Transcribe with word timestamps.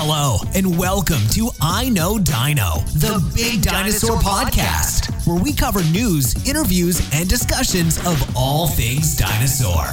Hello, 0.00 0.36
and 0.54 0.78
welcome 0.78 1.18
to 1.32 1.50
I 1.60 1.88
Know 1.88 2.18
Dino, 2.20 2.78
the 2.94 3.20
Big 3.34 3.62
Dinosaur 3.62 4.16
Podcast, 4.18 5.26
where 5.26 5.42
we 5.42 5.52
cover 5.52 5.82
news, 5.90 6.46
interviews, 6.48 7.00
and 7.12 7.28
discussions 7.28 7.98
of 8.06 8.36
all 8.36 8.68
things 8.68 9.16
dinosaur. 9.16 9.84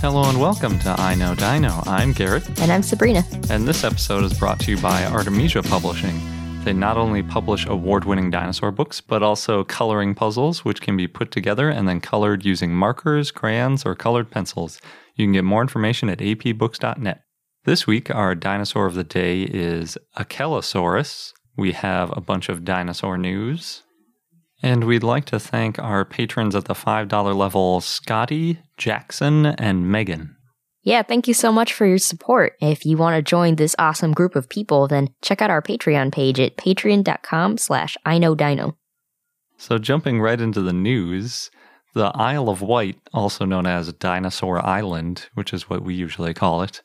Hello 0.00 0.28
and 0.30 0.40
welcome 0.40 0.78
to 0.78 0.90
I 0.90 1.16
Know 1.16 1.34
Dino. 1.34 1.82
I'm 1.86 2.12
Garrett, 2.12 2.46
And 2.60 2.70
I'm 2.70 2.84
Sabrina. 2.84 3.24
and 3.50 3.66
this 3.66 3.82
episode 3.82 4.22
is 4.22 4.38
brought 4.38 4.60
to 4.60 4.70
you 4.70 4.80
by 4.80 5.02
Artemesia 5.02 5.68
Publishing. 5.68 6.20
They 6.62 6.72
not 6.72 6.96
only 6.96 7.24
publish 7.24 7.66
award 7.66 8.04
winning 8.04 8.30
dinosaur 8.30 8.70
books, 8.70 9.00
but 9.00 9.24
also 9.24 9.64
coloring 9.64 10.14
puzzles, 10.14 10.64
which 10.64 10.80
can 10.80 10.96
be 10.96 11.08
put 11.08 11.32
together 11.32 11.68
and 11.68 11.88
then 11.88 12.00
colored 12.00 12.44
using 12.44 12.72
markers, 12.72 13.32
crayons, 13.32 13.84
or 13.84 13.96
colored 13.96 14.30
pencils. 14.30 14.80
You 15.16 15.26
can 15.26 15.32
get 15.32 15.44
more 15.44 15.62
information 15.62 16.08
at 16.08 16.18
apbooks.net. 16.18 17.24
This 17.64 17.86
week, 17.86 18.12
our 18.12 18.34
dinosaur 18.34 18.86
of 18.86 18.94
the 18.94 19.04
day 19.04 19.42
is 19.42 19.96
Achelousaurus. 20.18 21.32
We 21.56 21.70
have 21.70 22.12
a 22.16 22.20
bunch 22.20 22.48
of 22.48 22.64
dinosaur 22.64 23.16
news. 23.16 23.84
And 24.64 24.82
we'd 24.82 25.04
like 25.04 25.26
to 25.26 25.38
thank 25.38 25.78
our 25.78 26.04
patrons 26.04 26.56
at 26.56 26.64
the 26.64 26.74
$5 26.74 27.36
level 27.36 27.80
Scotty, 27.80 28.58
Jackson, 28.76 29.46
and 29.46 29.88
Megan. 29.88 30.34
Yeah, 30.82 31.02
thank 31.02 31.28
you 31.28 31.34
so 31.34 31.52
much 31.52 31.72
for 31.72 31.86
your 31.86 31.98
support. 31.98 32.54
If 32.60 32.84
you 32.84 32.96
want 32.96 33.14
to 33.14 33.22
join 33.22 33.54
this 33.54 33.76
awesome 33.78 34.12
group 34.12 34.34
of 34.34 34.48
people, 34.48 34.88
then 34.88 35.10
check 35.22 35.40
out 35.40 35.50
our 35.50 35.62
Patreon 35.62 36.10
page 36.10 36.40
at 36.40 36.56
patreon.com 36.56 37.58
slash 37.58 37.96
I 38.04 38.18
know 38.18 38.34
dino. 38.34 38.76
So, 39.56 39.78
jumping 39.78 40.20
right 40.20 40.40
into 40.40 40.62
the 40.62 40.72
news, 40.72 41.52
the 41.94 42.10
Isle 42.16 42.48
of 42.48 42.60
Wight, 42.60 42.98
also 43.14 43.44
known 43.44 43.66
as 43.66 43.92
Dinosaur 43.92 44.64
Island, 44.66 45.28
which 45.34 45.52
is 45.52 45.70
what 45.70 45.84
we 45.84 45.94
usually 45.94 46.34
call 46.34 46.62
it, 46.62 46.82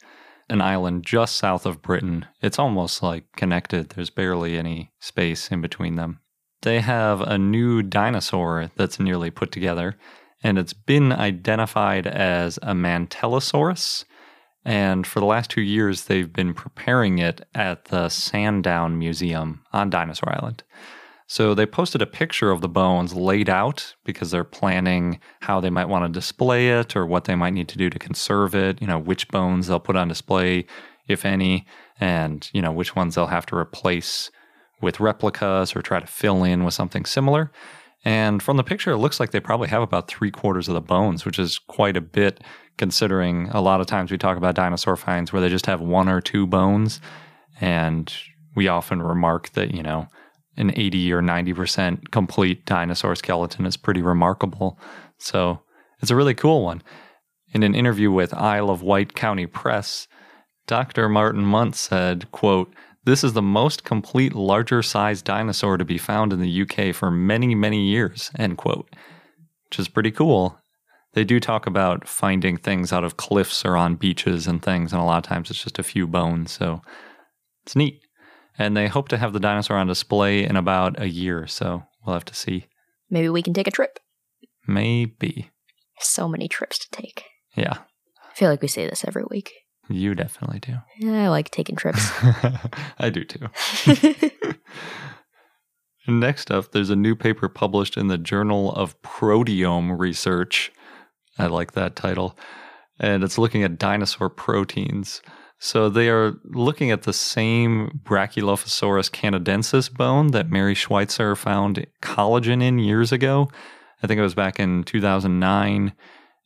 an 0.49 0.61
island 0.61 1.05
just 1.05 1.35
south 1.35 1.65
of 1.65 1.81
Britain. 1.81 2.25
It's 2.41 2.59
almost 2.59 3.03
like 3.03 3.25
connected, 3.35 3.89
there's 3.89 4.09
barely 4.09 4.57
any 4.57 4.91
space 4.99 5.51
in 5.51 5.61
between 5.61 5.95
them. 5.95 6.19
They 6.61 6.79
have 6.81 7.21
a 7.21 7.37
new 7.37 7.83
dinosaur 7.83 8.71
that's 8.75 8.99
nearly 8.99 9.29
put 9.29 9.51
together, 9.51 9.95
and 10.43 10.57
it's 10.57 10.73
been 10.73 11.11
identified 11.11 12.07
as 12.07 12.57
a 12.61 12.73
Mantellisaurus. 12.73 14.05
And 14.65 15.05
for 15.07 15.19
the 15.19 15.25
last 15.25 15.49
two 15.49 15.61
years, 15.61 16.05
they've 16.05 16.31
been 16.31 16.53
preparing 16.53 17.19
it 17.19 17.41
at 17.55 17.85
the 17.85 18.09
Sandown 18.09 18.99
Museum 18.99 19.63
on 19.71 19.89
Dinosaur 19.89 20.33
Island. 20.35 20.63
So 21.29 21.53
they 21.53 21.65
posted 21.65 22.01
a 22.01 22.07
picture 22.07 22.51
of 22.51 22.61
the 22.61 22.69
bones 22.69 23.13
laid 23.13 23.49
out 23.49 23.95
because 24.05 24.31
they're 24.31 24.45
planning 24.45 25.19
how 25.41 25.59
they 25.59 25.69
might 25.69 25.89
want 25.89 26.05
to 26.05 26.17
display 26.17 26.69
it 26.69 26.95
or 26.95 27.05
what 27.05 27.25
they 27.25 27.35
might 27.35 27.53
need 27.53 27.67
to 27.67 27.77
do 27.77 27.89
to 27.89 27.99
conserve 27.99 28.55
it, 28.55 28.81
you 28.81 28.87
know, 28.87 28.97
which 28.97 29.27
bones 29.27 29.67
they'll 29.67 29.79
put 29.79 29.97
on 29.97 30.07
display, 30.07 30.65
if 31.09 31.25
any, 31.25 31.65
and, 31.99 32.49
you 32.53 32.61
know, 32.61 32.71
which 32.71 32.95
ones 32.95 33.15
they'll 33.15 33.27
have 33.27 33.45
to 33.47 33.57
replace 33.57 34.31
with 34.81 35.01
replicas 35.01 35.75
or 35.75 35.81
try 35.81 35.99
to 35.99 36.07
fill 36.07 36.45
in 36.45 36.63
with 36.63 36.73
something 36.73 37.03
similar. 37.03 37.51
And 38.05 38.41
from 38.41 38.55
the 38.55 38.63
picture, 38.63 38.91
it 38.91 38.97
looks 38.97 39.19
like 39.19 39.31
they 39.31 39.41
probably 39.41 39.67
have 39.67 39.81
about 39.81 40.07
three 40.07 40.31
quarters 40.31 40.69
of 40.69 40.75
the 40.75 40.81
bones, 40.81 41.25
which 41.25 41.39
is 41.39 41.59
quite 41.59 41.97
a 41.97 42.01
bit 42.01 42.41
considering 42.77 43.49
a 43.49 43.59
lot 43.59 43.81
of 43.81 43.87
times 43.87 44.11
we 44.11 44.17
talk 44.17 44.37
about 44.37 44.55
dinosaur 44.55 44.95
finds 44.95 45.33
where 45.33 45.41
they 45.41 45.49
just 45.49 45.65
have 45.65 45.81
one 45.81 46.07
or 46.07 46.21
two 46.21 46.47
bones. 46.47 47.01
And 47.59 48.13
we 48.55 48.69
often 48.69 49.01
remark 49.01 49.49
that, 49.53 49.73
you 49.73 49.83
know, 49.83 50.07
an 50.57 50.71
80 50.75 51.13
or 51.13 51.21
90% 51.21 52.11
complete 52.11 52.65
dinosaur 52.65 53.15
skeleton 53.15 53.65
is 53.65 53.77
pretty 53.77 54.01
remarkable. 54.01 54.79
So 55.17 55.61
it's 56.01 56.11
a 56.11 56.15
really 56.15 56.33
cool 56.33 56.63
one. 56.63 56.81
In 57.53 57.63
an 57.63 57.75
interview 57.75 58.11
with 58.11 58.33
Isle 58.33 58.69
of 58.69 58.81
Wight 58.81 59.15
County 59.15 59.45
Press, 59.45 60.07
Dr. 60.67 61.07
Martin 61.07 61.43
Munt 61.43 61.75
said, 61.75 62.29
quote, 62.31 62.73
this 63.05 63.23
is 63.23 63.31
the 63.31 63.41
most 63.41 63.85
complete 63.85 64.35
larger 64.35 64.83
sized 64.83 65.23
dinosaur 65.23 65.77
to 65.77 65.85
be 65.85 65.97
found 65.97 66.33
in 66.33 66.41
the 66.41 66.61
UK 66.63 66.93
for 66.93 67.09
many, 67.09 67.55
many 67.55 67.87
years, 67.87 68.31
end 68.37 68.57
quote. 68.57 68.93
Which 69.69 69.79
is 69.79 69.87
pretty 69.87 70.11
cool. 70.11 70.59
They 71.13 71.23
do 71.23 71.39
talk 71.39 71.65
about 71.65 72.07
finding 72.07 72.57
things 72.57 72.91
out 72.91 73.05
of 73.05 73.17
cliffs 73.17 73.63
or 73.63 73.77
on 73.77 73.95
beaches 73.95 74.45
and 74.45 74.61
things, 74.61 74.91
and 74.91 75.01
a 75.01 75.05
lot 75.05 75.19
of 75.19 75.23
times 75.23 75.49
it's 75.49 75.63
just 75.63 75.79
a 75.79 75.83
few 75.83 76.05
bones, 76.05 76.51
so 76.51 76.81
it's 77.65 77.75
neat. 77.75 78.01
And 78.59 78.75
they 78.75 78.87
hope 78.87 79.09
to 79.09 79.17
have 79.17 79.33
the 79.33 79.39
dinosaur 79.39 79.77
on 79.77 79.87
display 79.87 80.43
in 80.43 80.55
about 80.55 80.99
a 80.99 81.07
year, 81.07 81.45
so 81.47 81.83
we'll 82.05 82.15
have 82.15 82.25
to 82.25 82.35
see. 82.35 82.65
Maybe 83.09 83.29
we 83.29 83.41
can 83.43 83.53
take 83.53 83.67
a 83.67 83.71
trip. 83.71 83.99
Maybe. 84.67 85.51
So 85.99 86.27
many 86.27 86.47
trips 86.47 86.77
to 86.79 86.89
take. 86.91 87.23
Yeah, 87.55 87.77
I 88.29 88.33
feel 88.35 88.49
like 88.49 88.61
we 88.61 88.67
say 88.67 88.87
this 88.87 89.05
every 89.05 89.23
week. 89.29 89.51
you 89.89 90.13
definitely 90.15 90.59
do. 90.59 90.75
Yeah, 90.99 91.23
I 91.25 91.27
like 91.29 91.49
taking 91.51 91.75
trips. 91.75 92.09
I 92.99 93.09
do 93.09 93.23
too. 93.23 93.47
Next 96.07 96.51
up, 96.51 96.71
there's 96.71 96.89
a 96.89 96.95
new 96.95 97.15
paper 97.15 97.49
published 97.49 97.97
in 97.97 98.07
the 98.07 98.17
Journal 98.17 98.71
of 98.73 99.01
Proteome 99.01 99.99
Research. 99.99 100.71
I 101.37 101.47
like 101.47 101.73
that 101.73 101.95
title. 101.97 102.37
And 102.99 103.23
it's 103.23 103.37
looking 103.37 103.63
at 103.63 103.77
dinosaur 103.77 104.29
proteins. 104.29 105.21
So 105.59 105.89
they 105.89 106.09
are 106.09 106.35
looking 106.43 106.91
at 106.91 107.03
the 107.03 107.13
same 107.13 108.01
Brachylophosaurus 108.03 109.11
canadensis 109.11 109.91
bone 109.91 110.27
that 110.27 110.51
Mary 110.51 110.75
Schweitzer 110.75 111.35
found 111.35 111.87
collagen 112.01 112.61
in 112.61 112.77
years 112.77 113.11
ago. 113.11 113.49
I 114.03 114.07
think 114.07 114.19
it 114.19 114.23
was 114.23 114.35
back 114.35 114.59
in 114.59 114.83
2009. 114.83 115.93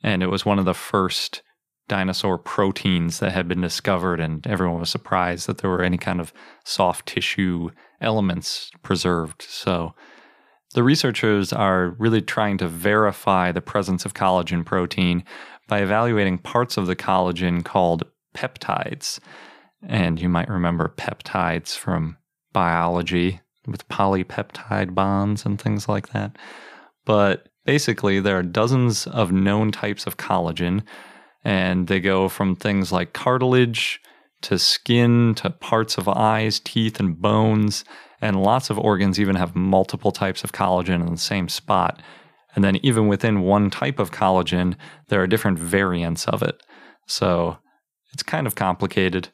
And 0.04 0.24
it 0.24 0.28
was 0.28 0.46
one 0.46 0.60
of 0.60 0.66
the 0.66 0.74
first 0.74 1.42
dinosaur 1.88 2.38
proteins 2.38 3.20
that 3.20 3.34
had 3.34 3.48
been 3.48 3.62
discovered, 3.62 4.20
and 4.20 4.48
everyone 4.48 4.80
was 4.80 4.90
surprised 4.90 5.48
that 5.48 5.58
there 5.58 5.70
were 5.70 5.84
any 5.84 5.98
kind 5.98 6.22
of 6.22 6.32
soft 6.64 7.06
tissue 7.06 7.70
elements 8.00 8.72
preserved. 8.82 9.42
So, 9.42 9.94
the 10.74 10.84
researchers 10.84 11.52
are 11.52 11.98
really 12.00 12.22
trying 12.22 12.58
to 12.60 12.68
verify 12.68 13.52
the 13.52 13.62
presence 13.62 14.06
of 14.06 14.14
collagen 14.14 14.66
protein 14.66 15.26
by 15.68 15.82
evaluating 15.82 16.38
parts 16.38 16.78
of 16.78 16.88
the 16.88 16.96
collagen 16.96 17.64
called 17.64 18.06
peptides. 18.34 19.20
And 19.88 20.22
you 20.22 20.30
might 20.30 20.50
remember 20.50 20.94
peptides 20.98 21.76
from 21.76 22.18
biology 22.54 23.42
with 23.68 23.88
polypeptide 23.90 24.94
bonds 24.94 25.46
and 25.46 25.60
things 25.60 25.88
like 25.88 26.10
that. 26.10 26.38
But 27.06 27.50
basically, 27.66 28.20
there 28.20 28.38
are 28.38 28.44
dozens 28.44 29.08
of 29.08 29.32
known 29.32 29.72
types 29.72 30.06
of 30.06 30.18
collagen 30.18 30.84
and 31.44 31.88
they 31.88 32.00
go 32.00 32.30
from 32.30 32.56
things 32.56 32.92
like 32.92 33.14
cartilage 33.14 34.00
to 34.42 34.58
skin 34.58 35.36
to 35.36 35.50
parts 35.50 35.98
of 35.98 36.08
eyes, 36.08 36.60
teeth, 36.60 37.00
and 37.00 37.20
bones. 37.20 37.84
And 38.22 38.42
lots 38.42 38.70
of 38.70 38.78
organs 38.78 39.20
even 39.20 39.36
have 39.36 39.56
multiple 39.56 40.12
types 40.12 40.44
of 40.44 40.52
collagen 40.52 41.06
in 41.06 41.12
the 41.12 41.18
same 41.18 41.50
spot. 41.50 42.02
And 42.54 42.64
then, 42.64 42.78
even 42.78 43.08
within 43.08 43.42
one 43.42 43.70
type 43.70 43.98
of 43.98 44.12
collagen, 44.12 44.76
there 45.08 45.22
are 45.22 45.28
different 45.28 45.58
variants 45.58 46.28
of 46.28 46.44
it. 46.44 46.62
So 47.08 47.58
it's 48.14 48.24
kind 48.24 48.48
of 48.48 48.56
complicated. 48.56 49.30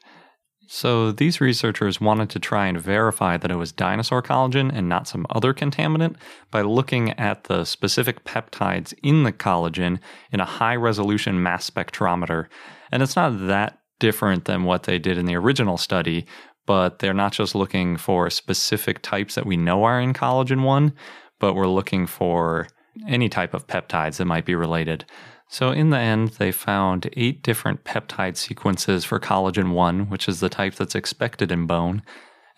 So 0.70 1.12
these 1.12 1.40
researchers 1.40 1.98
wanted 1.98 2.28
to 2.30 2.38
try 2.38 2.66
and 2.66 2.78
verify 2.78 3.38
that 3.38 3.50
it 3.50 3.56
was 3.56 3.72
dinosaur 3.72 4.22
collagen 4.22 4.70
and 4.70 4.86
not 4.86 5.08
some 5.08 5.26
other 5.30 5.54
contaminant 5.54 6.16
by 6.50 6.60
looking 6.60 7.18
at 7.18 7.44
the 7.44 7.64
specific 7.64 8.24
peptides 8.24 8.92
in 9.02 9.22
the 9.22 9.32
collagen 9.32 9.98
in 10.30 10.40
a 10.40 10.44
high 10.44 10.76
resolution 10.76 11.42
mass 11.42 11.68
spectrometer. 11.70 12.48
And 12.92 13.02
it's 13.02 13.16
not 13.16 13.46
that 13.46 13.78
different 13.98 14.44
than 14.44 14.64
what 14.64 14.82
they 14.82 14.98
did 14.98 15.16
in 15.16 15.24
the 15.24 15.36
original 15.36 15.78
study, 15.78 16.26
but 16.66 16.98
they're 16.98 17.14
not 17.14 17.32
just 17.32 17.54
looking 17.54 17.96
for 17.96 18.28
specific 18.28 19.00
types 19.00 19.36
that 19.36 19.46
we 19.46 19.56
know 19.56 19.84
are 19.84 19.98
in 19.98 20.12
collagen 20.12 20.64
1, 20.64 20.92
but 21.40 21.54
we're 21.54 21.66
looking 21.66 22.06
for 22.06 22.68
any 23.08 23.30
type 23.30 23.54
of 23.54 23.66
peptides 23.66 24.18
that 24.18 24.26
might 24.26 24.44
be 24.44 24.54
related. 24.54 25.06
So, 25.50 25.70
in 25.70 25.88
the 25.88 25.98
end, 25.98 26.30
they 26.32 26.52
found 26.52 27.08
eight 27.14 27.42
different 27.42 27.84
peptide 27.84 28.36
sequences 28.36 29.04
for 29.04 29.18
collagen 29.18 29.72
1, 29.72 30.10
which 30.10 30.28
is 30.28 30.40
the 30.40 30.50
type 30.50 30.74
that's 30.74 30.94
expected 30.94 31.50
in 31.50 31.66
bone. 31.66 32.02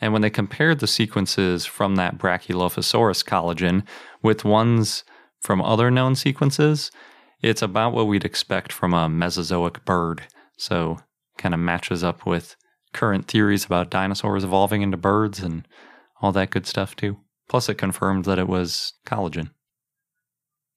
And 0.01 0.13
when 0.13 0.23
they 0.23 0.31
compared 0.31 0.81
the 0.81 0.89
sequences 0.89 1.67
from 1.67 1.95
that 1.97 2.19
Brachylophosaurus 2.19 3.25
collagen 3.25 3.85
with 4.23 4.45
ones 4.45 5.05
from 5.41 5.63
other 5.63 5.91
known 5.91 6.17
sequences, 6.17 6.91
it's 7.41 7.63
about 7.63 7.93
what 7.93 8.09
we'd 8.09 8.25
expect 8.25 8.73
from 8.73 8.93
a 8.93 9.09
Mesozoic 9.09 9.85
bird. 9.85 10.23
So, 10.57 10.99
kind 11.39 11.55
of 11.55 11.61
matches 11.61 12.03
up 12.03 12.27
with 12.27 12.57
current 12.93 13.29
theories 13.29 13.65
about 13.65 13.91
dinosaurs 13.91 14.43
evolving 14.43 14.83
into 14.83 14.97
birds 14.97 15.39
and 15.39 15.67
all 16.21 16.33
that 16.33 16.51
good 16.51 16.67
stuff, 16.67 16.97
too. 16.97 17.19
Plus, 17.49 17.69
it 17.69 17.77
confirmed 17.77 18.25
that 18.25 18.39
it 18.39 18.49
was 18.49 18.95
collagen. 19.07 19.51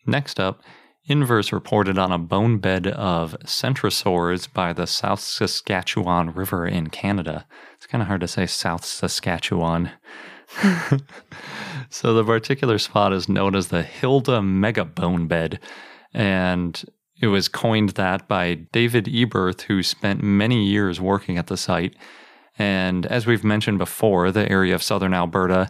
Next 0.05 0.39
up, 0.39 0.61
Inverse 1.05 1.51
reported 1.51 1.97
on 1.97 2.13
a 2.13 2.17
bone 2.17 2.59
bed 2.59 2.87
of 2.87 3.35
centrosaurs 3.43 4.51
by 4.51 4.71
the 4.71 4.87
South 4.87 5.19
Saskatchewan 5.19 6.33
River 6.33 6.65
in 6.65 6.87
Canada. 6.87 7.45
It's 7.75 7.87
kind 7.87 8.01
of 8.01 8.07
hard 8.07 8.21
to 8.21 8.27
say 8.27 8.45
South 8.45 8.85
Saskatchewan. 8.85 9.91
so 11.89 12.13
the 12.13 12.23
particular 12.23 12.77
spot 12.77 13.11
is 13.11 13.27
known 13.27 13.53
as 13.53 13.67
the 13.67 13.83
Hilda 13.83 14.41
Mega 14.41 14.85
Bone 14.85 15.27
Bed, 15.27 15.59
and 16.13 16.81
it 17.21 17.27
was 17.27 17.49
coined 17.49 17.89
that 17.89 18.29
by 18.29 18.53
David 18.53 19.05
Eberth, 19.07 19.63
who 19.63 19.83
spent 19.83 20.23
many 20.23 20.63
years 20.63 21.01
working 21.01 21.37
at 21.37 21.47
the 21.47 21.57
site. 21.57 21.97
And 22.57 23.05
as 23.07 23.27
we've 23.27 23.43
mentioned 23.43 23.77
before, 23.77 24.31
the 24.31 24.49
area 24.49 24.73
of 24.73 24.81
southern 24.81 25.13
Alberta 25.13 25.69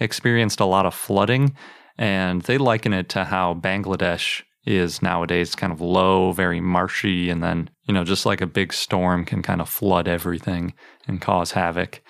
experienced 0.00 0.58
a 0.58 0.64
lot 0.64 0.86
of 0.86 0.94
flooding, 0.94 1.54
and 1.98 2.40
they 2.42 2.56
liken 2.56 2.94
it 2.94 3.10
to 3.10 3.24
how 3.24 3.52
Bangladesh 3.52 4.42
is 4.66 5.02
nowadays 5.02 5.54
kind 5.54 5.72
of 5.72 5.80
low, 5.80 6.32
very 6.32 6.60
marshy, 6.60 7.28
and 7.30 7.42
then, 7.42 7.68
you 7.84 7.94
know, 7.94 8.04
just 8.04 8.24
like 8.24 8.40
a 8.40 8.46
big 8.46 8.72
storm 8.72 9.24
can 9.24 9.42
kind 9.42 9.60
of 9.60 9.68
flood 9.68 10.08
everything 10.08 10.74
and 11.06 11.20
cause 11.20 11.52
havoc. 11.52 12.02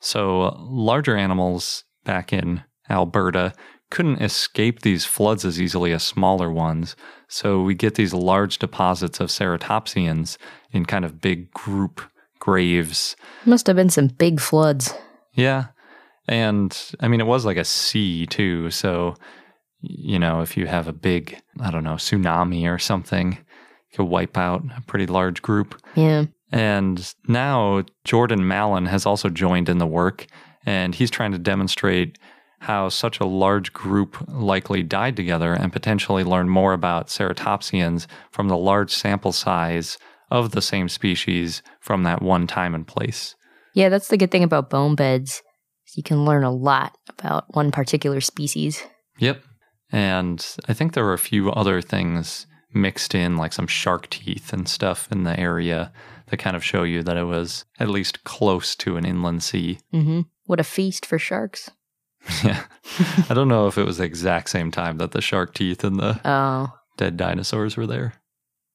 So, 0.00 0.42
uh, 0.42 0.56
larger 0.58 1.16
animals 1.16 1.84
back 2.04 2.32
in 2.32 2.62
Alberta 2.88 3.52
couldn't 3.90 4.22
escape 4.22 4.82
these 4.82 5.04
floods 5.04 5.44
as 5.44 5.60
easily 5.60 5.92
as 5.92 6.02
smaller 6.02 6.50
ones. 6.50 6.96
So, 7.28 7.60
we 7.62 7.74
get 7.74 7.96
these 7.96 8.14
large 8.14 8.58
deposits 8.58 9.20
of 9.20 9.28
ceratopsians 9.28 10.38
in 10.70 10.86
kind 10.86 11.04
of 11.04 11.20
big 11.20 11.50
group 11.52 12.00
graves. 12.38 13.16
Must 13.44 13.66
have 13.66 13.76
been 13.76 13.90
some 13.90 14.06
big 14.06 14.40
floods. 14.40 14.94
Yeah. 15.34 15.66
And 16.26 16.76
I 17.00 17.08
mean, 17.08 17.20
it 17.20 17.26
was 17.26 17.44
like 17.44 17.56
a 17.56 17.64
sea 17.64 18.26
too. 18.26 18.70
So, 18.70 19.14
you 19.80 20.18
know, 20.18 20.40
if 20.40 20.56
you 20.56 20.66
have 20.66 20.88
a 20.88 20.92
big, 20.92 21.40
I 21.60 21.70
don't 21.70 21.84
know, 21.84 21.94
tsunami 21.94 22.72
or 22.72 22.78
something, 22.78 23.32
it 23.32 23.96
could 23.96 24.04
wipe 24.04 24.36
out 24.36 24.62
a 24.76 24.80
pretty 24.82 25.06
large 25.06 25.42
group. 25.42 25.80
Yeah. 25.94 26.26
And 26.50 27.14
now 27.26 27.84
Jordan 28.04 28.46
Mallon 28.48 28.86
has 28.86 29.06
also 29.06 29.28
joined 29.28 29.68
in 29.68 29.78
the 29.78 29.86
work, 29.86 30.26
and 30.64 30.94
he's 30.94 31.10
trying 31.10 31.32
to 31.32 31.38
demonstrate 31.38 32.18
how 32.60 32.88
such 32.88 33.20
a 33.20 33.26
large 33.26 33.72
group 33.72 34.16
likely 34.28 34.82
died 34.82 35.14
together 35.14 35.52
and 35.52 35.72
potentially 35.72 36.24
learn 36.24 36.48
more 36.48 36.72
about 36.72 37.06
ceratopsians 37.06 38.06
from 38.32 38.48
the 38.48 38.56
large 38.56 38.92
sample 38.92 39.32
size 39.32 39.96
of 40.30 40.50
the 40.50 40.62
same 40.62 40.88
species 40.88 41.62
from 41.80 42.02
that 42.02 42.20
one 42.20 42.46
time 42.46 42.74
and 42.74 42.86
place. 42.86 43.36
Yeah, 43.74 43.88
that's 43.88 44.08
the 44.08 44.16
good 44.16 44.30
thing 44.30 44.42
about 44.42 44.70
bone 44.70 44.96
beds. 44.96 45.42
You 45.94 46.02
can 46.02 46.24
learn 46.24 46.44
a 46.44 46.50
lot 46.50 46.96
about 47.08 47.44
one 47.54 47.70
particular 47.70 48.20
species. 48.20 48.82
Yep. 49.18 49.42
And 49.90 50.44
I 50.68 50.74
think 50.74 50.92
there 50.92 51.04
were 51.04 51.14
a 51.14 51.18
few 51.18 51.50
other 51.50 51.80
things 51.80 52.46
mixed 52.74 53.14
in, 53.14 53.36
like 53.36 53.52
some 53.52 53.66
shark 53.66 54.10
teeth 54.10 54.52
and 54.52 54.68
stuff 54.68 55.08
in 55.10 55.24
the 55.24 55.38
area 55.38 55.92
that 56.26 56.36
kind 56.36 56.54
of 56.56 56.62
show 56.64 56.82
you 56.82 57.02
that 57.02 57.16
it 57.16 57.24
was 57.24 57.64
at 57.80 57.88
least 57.88 58.24
close 58.24 58.76
to 58.76 58.96
an 58.98 59.06
inland 59.06 59.42
sea. 59.42 59.78
Mm-hmm. 59.94 60.20
What 60.44 60.60
a 60.60 60.64
feast 60.64 61.06
for 61.06 61.18
sharks. 61.18 61.70
yeah. 62.44 62.64
I 63.30 63.34
don't 63.34 63.48
know 63.48 63.66
if 63.68 63.78
it 63.78 63.86
was 63.86 63.96
the 63.98 64.04
exact 64.04 64.50
same 64.50 64.70
time 64.70 64.98
that 64.98 65.12
the 65.12 65.22
shark 65.22 65.54
teeth 65.54 65.84
and 65.84 65.98
the 65.98 66.20
Oh, 66.24 66.72
dead 66.98 67.16
dinosaurs 67.16 67.76
were 67.76 67.86
there. 67.86 68.14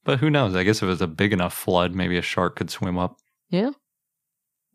But 0.06 0.20
who 0.20 0.30
knows? 0.32 0.56
I 0.56 0.64
guess 0.64 0.78
if 0.78 0.84
it 0.84 0.88
was 0.88 1.02
a 1.02 1.08
big 1.08 1.32
enough 1.32 1.54
flood, 1.54 1.94
maybe 1.94 2.18
a 2.18 2.22
shark 2.24 2.56
could 2.56 2.70
swim 2.72 2.98
up. 2.98 3.18
yeah. 3.50 3.72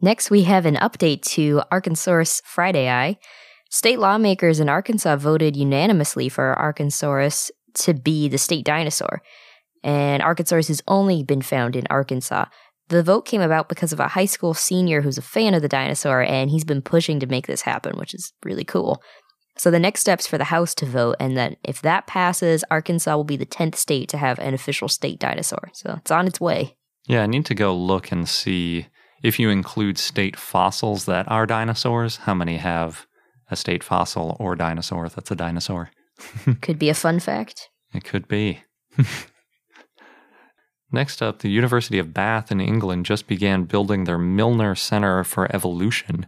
Next, 0.00 0.30
we 0.30 0.44
have 0.44 0.64
an 0.64 0.76
update 0.76 1.22
to 1.32 1.60
Arkansaurus 1.72 2.40
fridayi. 2.42 3.16
State 3.70 3.98
lawmakers 3.98 4.60
in 4.60 4.68
Arkansas 4.68 5.16
voted 5.16 5.56
unanimously 5.56 6.28
for 6.28 6.56
Arkansaurus 6.58 7.50
to 7.74 7.92
be 7.92 8.28
the 8.28 8.38
state 8.38 8.64
dinosaur. 8.64 9.22
And 9.84 10.22
Arkansaurus 10.22 10.68
has 10.68 10.82
only 10.88 11.22
been 11.22 11.42
found 11.42 11.76
in 11.76 11.86
Arkansas. 11.90 12.46
The 12.88 13.02
vote 13.02 13.22
came 13.22 13.42
about 13.42 13.68
because 13.68 13.92
of 13.92 14.00
a 14.00 14.08
high 14.08 14.24
school 14.24 14.54
senior 14.54 15.02
who's 15.02 15.18
a 15.18 15.22
fan 15.22 15.52
of 15.52 15.60
the 15.60 15.68
dinosaur, 15.68 16.22
and 16.22 16.50
he's 16.50 16.64
been 16.64 16.80
pushing 16.80 17.20
to 17.20 17.26
make 17.26 17.46
this 17.46 17.62
happen, 17.62 17.98
which 17.98 18.14
is 18.14 18.32
really 18.42 18.64
cool. 18.64 19.02
So 19.58 19.70
the 19.70 19.78
next 19.78 20.00
steps 20.00 20.26
for 20.26 20.38
the 20.38 20.44
House 20.44 20.74
to 20.76 20.86
vote, 20.86 21.16
and 21.20 21.36
then 21.36 21.56
if 21.62 21.82
that 21.82 22.06
passes, 22.06 22.64
Arkansas 22.70 23.14
will 23.14 23.24
be 23.24 23.36
the 23.36 23.44
10th 23.44 23.74
state 23.74 24.08
to 24.10 24.16
have 24.16 24.38
an 24.38 24.54
official 24.54 24.88
state 24.88 25.18
dinosaur. 25.18 25.68
So 25.74 25.96
it's 25.98 26.10
on 26.10 26.26
its 26.26 26.40
way. 26.40 26.76
Yeah, 27.06 27.22
I 27.22 27.26
need 27.26 27.44
to 27.46 27.54
go 27.54 27.76
look 27.76 28.10
and 28.10 28.26
see 28.26 28.86
if 29.22 29.38
you 29.38 29.50
include 29.50 29.98
state 29.98 30.36
fossils 30.36 31.04
that 31.04 31.28
are 31.28 31.44
dinosaurs, 31.44 32.18
how 32.18 32.34
many 32.34 32.56
have 32.56 33.06
a 33.50 33.56
state 33.56 33.82
fossil 33.82 34.36
or 34.38 34.54
dinosaur 34.54 35.08
that's 35.08 35.30
a 35.30 35.36
dinosaur. 35.36 35.90
Could 36.60 36.78
be 36.78 36.88
a 36.88 36.94
fun 36.94 37.20
fact. 37.20 37.68
It 37.94 38.04
could 38.04 38.28
be. 38.28 38.62
Next 40.92 41.22
up, 41.22 41.40
the 41.40 41.50
University 41.50 41.98
of 41.98 42.14
Bath 42.14 42.50
in 42.50 42.60
England 42.60 43.06
just 43.06 43.26
began 43.26 43.64
building 43.64 44.04
their 44.04 44.18
Milner 44.18 44.74
Center 44.74 45.22
for 45.22 45.54
Evolution. 45.54 46.26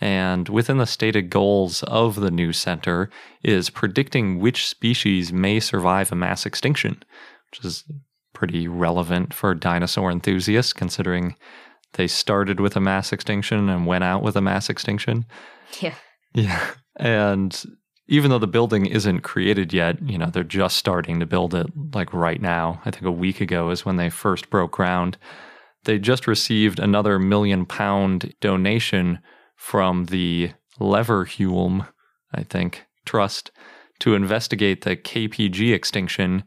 And 0.00 0.48
within 0.48 0.78
the 0.78 0.86
stated 0.86 1.30
goals 1.30 1.82
of 1.84 2.16
the 2.16 2.30
new 2.30 2.52
center 2.52 3.08
is 3.42 3.70
predicting 3.70 4.40
which 4.40 4.66
species 4.66 5.32
may 5.32 5.60
survive 5.60 6.12
a 6.12 6.16
mass 6.16 6.44
extinction, 6.44 7.02
which 7.50 7.64
is 7.64 7.84
pretty 8.34 8.68
relevant 8.68 9.32
for 9.32 9.54
dinosaur 9.54 10.10
enthusiasts 10.10 10.72
considering 10.72 11.36
they 11.94 12.06
started 12.06 12.60
with 12.60 12.76
a 12.76 12.80
mass 12.80 13.12
extinction 13.12 13.68
and 13.68 13.86
went 13.86 14.04
out 14.04 14.22
with 14.22 14.36
a 14.36 14.40
mass 14.42 14.68
extinction. 14.68 15.24
Yeah. 15.80 15.94
Yeah. 16.34 16.70
And 16.96 17.62
even 18.06 18.30
though 18.30 18.38
the 18.38 18.46
building 18.46 18.86
isn't 18.86 19.20
created 19.20 19.72
yet, 19.72 20.02
you 20.02 20.18
know, 20.18 20.26
they're 20.26 20.44
just 20.44 20.76
starting 20.76 21.20
to 21.20 21.26
build 21.26 21.54
it 21.54 21.66
like 21.94 22.12
right 22.12 22.40
now. 22.40 22.80
I 22.84 22.90
think 22.90 23.04
a 23.04 23.12
week 23.12 23.40
ago 23.40 23.70
is 23.70 23.86
when 23.86 23.96
they 23.96 24.10
first 24.10 24.50
broke 24.50 24.72
ground. 24.72 25.16
They 25.84 25.98
just 25.98 26.26
received 26.26 26.78
another 26.78 27.18
million 27.18 27.66
pound 27.66 28.34
donation 28.40 29.20
from 29.56 30.06
the 30.06 30.52
Leverhulme, 30.78 31.88
I 32.32 32.42
think, 32.42 32.84
trust 33.06 33.50
to 34.00 34.14
investigate 34.14 34.82
the 34.82 34.96
KPG 34.96 35.72
extinction, 35.72 36.44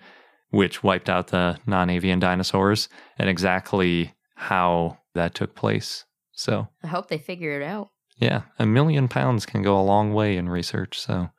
which 0.49 0.83
wiped 0.83 1.09
out 1.09 1.27
the 1.27 1.57
non 1.65 1.89
avian 1.89 2.19
dinosaurs, 2.19 2.89
and 3.17 3.29
exactly 3.29 4.13
how 4.35 4.97
that 5.15 5.33
took 5.33 5.55
place. 5.55 6.05
So, 6.33 6.67
I 6.83 6.87
hope 6.87 7.07
they 7.07 7.17
figure 7.17 7.59
it 7.59 7.63
out. 7.63 7.89
Yeah, 8.17 8.43
a 8.57 8.65
million 8.65 9.07
pounds 9.07 9.45
can 9.45 9.61
go 9.61 9.79
a 9.79 9.83
long 9.83 10.13
way 10.13 10.37
in 10.37 10.49
research. 10.49 10.99
So 10.99 11.29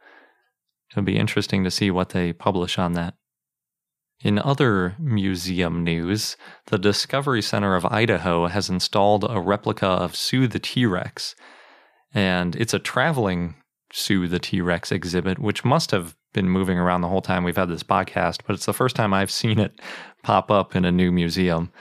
it'll 0.91 1.03
be 1.03 1.19
interesting 1.19 1.65
to 1.65 1.71
see 1.71 1.91
what 1.91 2.11
they 2.11 2.33
publish 2.33 2.79
on 2.79 2.93
that. 2.93 3.15
In 4.21 4.39
other 4.39 4.97
museum 4.99 5.85
news, 5.85 6.37
the 6.67 6.79
Discovery 6.79 7.43
Center 7.43 7.77
of 7.77 7.87
Idaho 7.87 8.49
has 8.49 8.69
installed 8.69 9.25
a 9.29 9.41
replica 9.41 9.87
of 9.87 10.17
Sue 10.17 10.49
the 10.49 10.59
T 10.59 10.87
Rex. 10.87 11.37
And 12.13 12.57
it's 12.57 12.75
a 12.75 12.81
traveling 12.81 13.55
Sue 13.93 14.27
the 14.27 14.41
T 14.41 14.61
Rex 14.61 14.91
exhibit, 14.91 15.39
which 15.39 15.65
must 15.65 15.93
have 15.93 16.17
been 16.33 16.49
moving 16.49 16.79
around 16.79 17.01
the 17.01 17.09
whole 17.09 17.23
time 17.23 17.45
we've 17.45 17.57
had 17.57 17.69
this 17.69 17.83
podcast, 17.83 18.41
but 18.47 18.55
it's 18.55 18.67
the 18.67 18.73
first 18.73 18.97
time 18.97 19.15
I've 19.15 19.31
seen 19.31 19.59
it 19.59 19.81
pop 20.23 20.51
up 20.51 20.75
in 20.75 20.85
a 20.85 20.93
new 20.93 21.13
museum. 21.13 21.73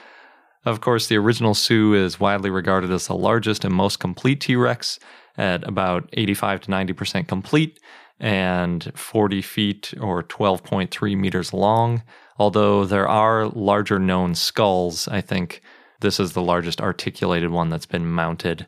Of 0.68 0.82
course, 0.82 1.08
the 1.08 1.16
original 1.16 1.54
Sue 1.54 1.94
is 1.94 2.20
widely 2.20 2.50
regarded 2.50 2.92
as 2.92 3.08
the 3.08 3.16
largest 3.16 3.64
and 3.64 3.74
most 3.74 4.02
complete 4.02 4.42
T 4.42 4.58
Rex 4.58 5.00
at 5.38 5.66
about 5.66 6.10
85 6.12 6.60
to 6.62 6.70
90% 6.70 7.26
complete 7.26 7.80
and 8.20 8.92
40 8.94 9.42
feet 9.42 9.94
or 10.02 10.24
12.3 10.24 11.18
meters 11.18 11.54
long. 11.54 12.04
Although 12.38 12.84
there 12.84 13.08
are 13.08 13.48
larger 13.48 13.98
known 13.98 14.36
skulls, 14.36 15.08
I 15.08 15.22
think 15.22 15.62
this 16.02 16.20
is 16.20 16.34
the 16.34 16.42
largest 16.42 16.82
articulated 16.82 17.52
one 17.52 17.70
that's 17.70 17.86
been 17.86 18.06
mounted. 18.06 18.68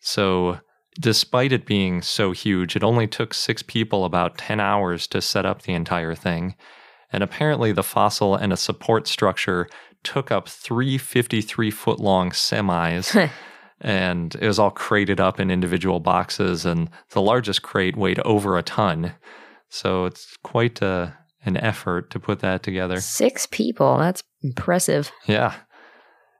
So, 0.00 0.60
despite 1.00 1.52
it 1.52 1.64
being 1.64 2.02
so 2.02 2.32
huge, 2.32 2.76
it 2.76 2.84
only 2.84 3.06
took 3.06 3.32
six 3.32 3.62
people 3.62 4.04
about 4.04 4.36
10 4.36 4.60
hours 4.60 5.06
to 5.06 5.22
set 5.22 5.46
up 5.46 5.62
the 5.62 5.72
entire 5.72 6.14
thing. 6.14 6.56
And 7.10 7.22
apparently, 7.22 7.72
the 7.72 7.82
fossil 7.82 8.34
and 8.34 8.52
a 8.52 8.56
support 8.56 9.06
structure 9.06 9.66
took 10.02 10.30
up 10.30 10.48
three 10.48 10.98
53 10.98 11.70
foot 11.70 12.00
long 12.00 12.30
semis. 12.30 13.30
and 13.80 14.34
it 14.40 14.46
was 14.46 14.58
all 14.58 14.70
crated 14.70 15.20
up 15.20 15.38
in 15.38 15.50
individual 15.50 16.00
boxes. 16.00 16.64
And 16.64 16.90
the 17.10 17.22
largest 17.22 17.62
crate 17.62 17.96
weighed 17.96 18.20
over 18.20 18.56
a 18.56 18.62
ton. 18.62 19.14
So, 19.68 20.06
it's 20.06 20.36
quite 20.42 20.80
a, 20.80 21.16
an 21.44 21.56
effort 21.58 22.10
to 22.10 22.20
put 22.20 22.40
that 22.40 22.62
together. 22.62 23.00
Six 23.00 23.46
people. 23.46 23.98
That's 23.98 24.22
impressive. 24.42 25.10
Yeah. 25.26 25.54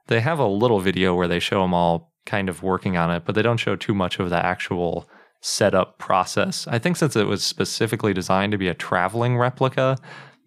They 0.06 0.20
have 0.20 0.38
a 0.38 0.46
little 0.46 0.80
video 0.80 1.14
where 1.14 1.28
they 1.28 1.38
show 1.38 1.60
them 1.60 1.74
all 1.74 2.12
kind 2.24 2.48
of 2.48 2.62
working 2.62 2.96
on 2.96 3.10
it, 3.10 3.24
but 3.24 3.34
they 3.34 3.42
don't 3.42 3.58
show 3.58 3.76
too 3.76 3.94
much 3.94 4.18
of 4.18 4.30
the 4.30 4.44
actual 4.44 5.08
setup 5.40 5.98
process. 5.98 6.66
I 6.68 6.78
think 6.78 6.96
since 6.96 7.16
it 7.16 7.26
was 7.26 7.42
specifically 7.42 8.12
designed 8.12 8.52
to 8.52 8.58
be 8.58 8.68
a 8.68 8.74
traveling 8.74 9.38
replica, 9.38 9.96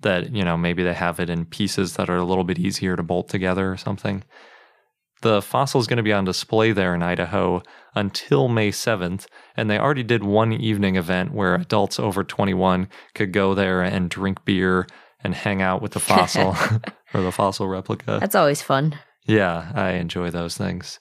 that, 0.01 0.33
you 0.33 0.43
know, 0.43 0.57
maybe 0.57 0.83
they 0.83 0.93
have 0.93 1.19
it 1.19 1.29
in 1.29 1.45
pieces 1.45 1.95
that 1.95 2.09
are 2.09 2.17
a 2.17 2.23
little 2.23 2.43
bit 2.43 2.59
easier 2.59 2.95
to 2.95 3.03
bolt 3.03 3.29
together 3.29 3.71
or 3.71 3.77
something. 3.77 4.23
The 5.21 5.41
fossil 5.41 5.79
is 5.79 5.87
going 5.87 5.97
to 5.97 6.03
be 6.03 6.13
on 6.13 6.25
display 6.25 6.71
there 6.71 6.95
in 6.95 7.03
Idaho 7.03 7.61
until 7.93 8.47
May 8.47 8.71
7th, 8.71 9.27
and 9.55 9.69
they 9.69 9.77
already 9.77 10.03
did 10.03 10.23
one 10.23 10.51
evening 10.51 10.95
event 10.95 11.31
where 11.31 11.53
adults 11.55 11.99
over 11.99 12.23
21 12.23 12.89
could 13.13 13.31
go 13.31 13.53
there 13.53 13.83
and 13.83 14.09
drink 14.09 14.43
beer 14.45 14.87
and 15.23 15.35
hang 15.35 15.61
out 15.61 15.81
with 15.81 15.91
the 15.91 15.99
fossil 16.11 16.55
or 17.13 17.21
the 17.21 17.31
fossil 17.31 17.67
replica. 17.67 18.17
That's 18.19 18.35
always 18.35 18.61
fun. 18.61 18.97
Yeah, 19.27 19.71
I 19.75 19.91
enjoy 19.91 20.31
those 20.31 20.57
things. 20.57 20.99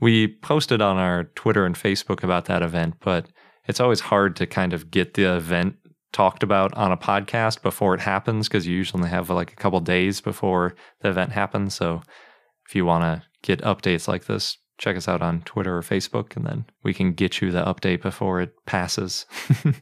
We 0.00 0.28
posted 0.28 0.82
on 0.82 0.98
our 0.98 1.24
Twitter 1.24 1.64
and 1.64 1.74
Facebook 1.74 2.22
about 2.22 2.46
that 2.46 2.62
event, 2.62 2.96
but 3.00 3.28
it's 3.66 3.80
always 3.80 4.00
hard 4.00 4.36
to 4.36 4.46
kind 4.46 4.72
of 4.72 4.90
get 4.90 5.14
the 5.14 5.34
event 5.34 5.76
talked 6.12 6.42
about 6.42 6.74
on 6.74 6.92
a 6.92 6.96
podcast 6.96 7.62
before 7.62 7.94
it 7.94 8.00
happens 8.00 8.48
because 8.48 8.66
you 8.66 8.76
usually 8.76 9.08
have 9.08 9.30
like 9.30 9.52
a 9.52 9.56
couple 9.56 9.80
days 9.80 10.20
before 10.20 10.74
the 11.00 11.08
event 11.08 11.32
happens. 11.32 11.74
So 11.74 12.02
if 12.68 12.74
you 12.74 12.84
want 12.84 13.02
to 13.02 13.22
get 13.42 13.62
updates 13.62 14.06
like 14.08 14.26
this, 14.26 14.58
check 14.78 14.96
us 14.96 15.08
out 15.08 15.22
on 15.22 15.42
Twitter 15.42 15.76
or 15.76 15.82
Facebook, 15.82 16.36
and 16.36 16.46
then 16.46 16.66
we 16.82 16.94
can 16.94 17.12
get 17.12 17.40
you 17.40 17.50
the 17.50 17.64
update 17.64 18.02
before 18.02 18.40
it 18.40 18.52
passes. 18.66 19.26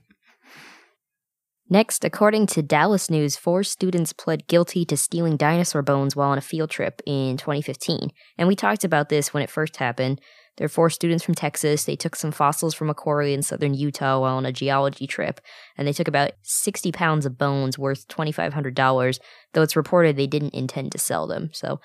Next, 1.72 2.04
according 2.04 2.48
to 2.48 2.62
Dallas 2.62 3.08
News, 3.08 3.36
four 3.36 3.62
students 3.62 4.12
pled 4.12 4.48
guilty 4.48 4.84
to 4.86 4.96
stealing 4.96 5.36
dinosaur 5.36 5.82
bones 5.82 6.16
while 6.16 6.30
on 6.30 6.38
a 6.38 6.40
field 6.40 6.68
trip 6.68 7.00
in 7.06 7.36
2015. 7.36 8.10
And 8.36 8.48
we 8.48 8.56
talked 8.56 8.82
about 8.82 9.08
this 9.08 9.32
when 9.32 9.44
it 9.44 9.50
first 9.50 9.76
happened. 9.76 10.20
There 10.56 10.64
are 10.64 10.68
four 10.68 10.90
students 10.90 11.24
from 11.24 11.34
Texas. 11.34 11.84
They 11.84 11.96
took 11.96 12.14
some 12.16 12.32
fossils 12.32 12.74
from 12.74 12.90
a 12.90 12.94
quarry 12.94 13.32
in 13.32 13.42
southern 13.42 13.74
Utah 13.74 14.20
while 14.20 14.36
on 14.36 14.46
a 14.46 14.52
geology 14.52 15.06
trip, 15.06 15.40
and 15.76 15.88
they 15.88 15.92
took 15.92 16.08
about 16.08 16.32
60 16.42 16.92
pounds 16.92 17.24
of 17.24 17.38
bones 17.38 17.78
worth 17.78 18.08
$2,500, 18.08 19.18
though 19.52 19.62
it's 19.62 19.76
reported 19.76 20.16
they 20.16 20.26
didn't 20.26 20.54
intend 20.54 20.92
to 20.92 20.98
sell 20.98 21.26
them. 21.26 21.50
So, 21.52 21.80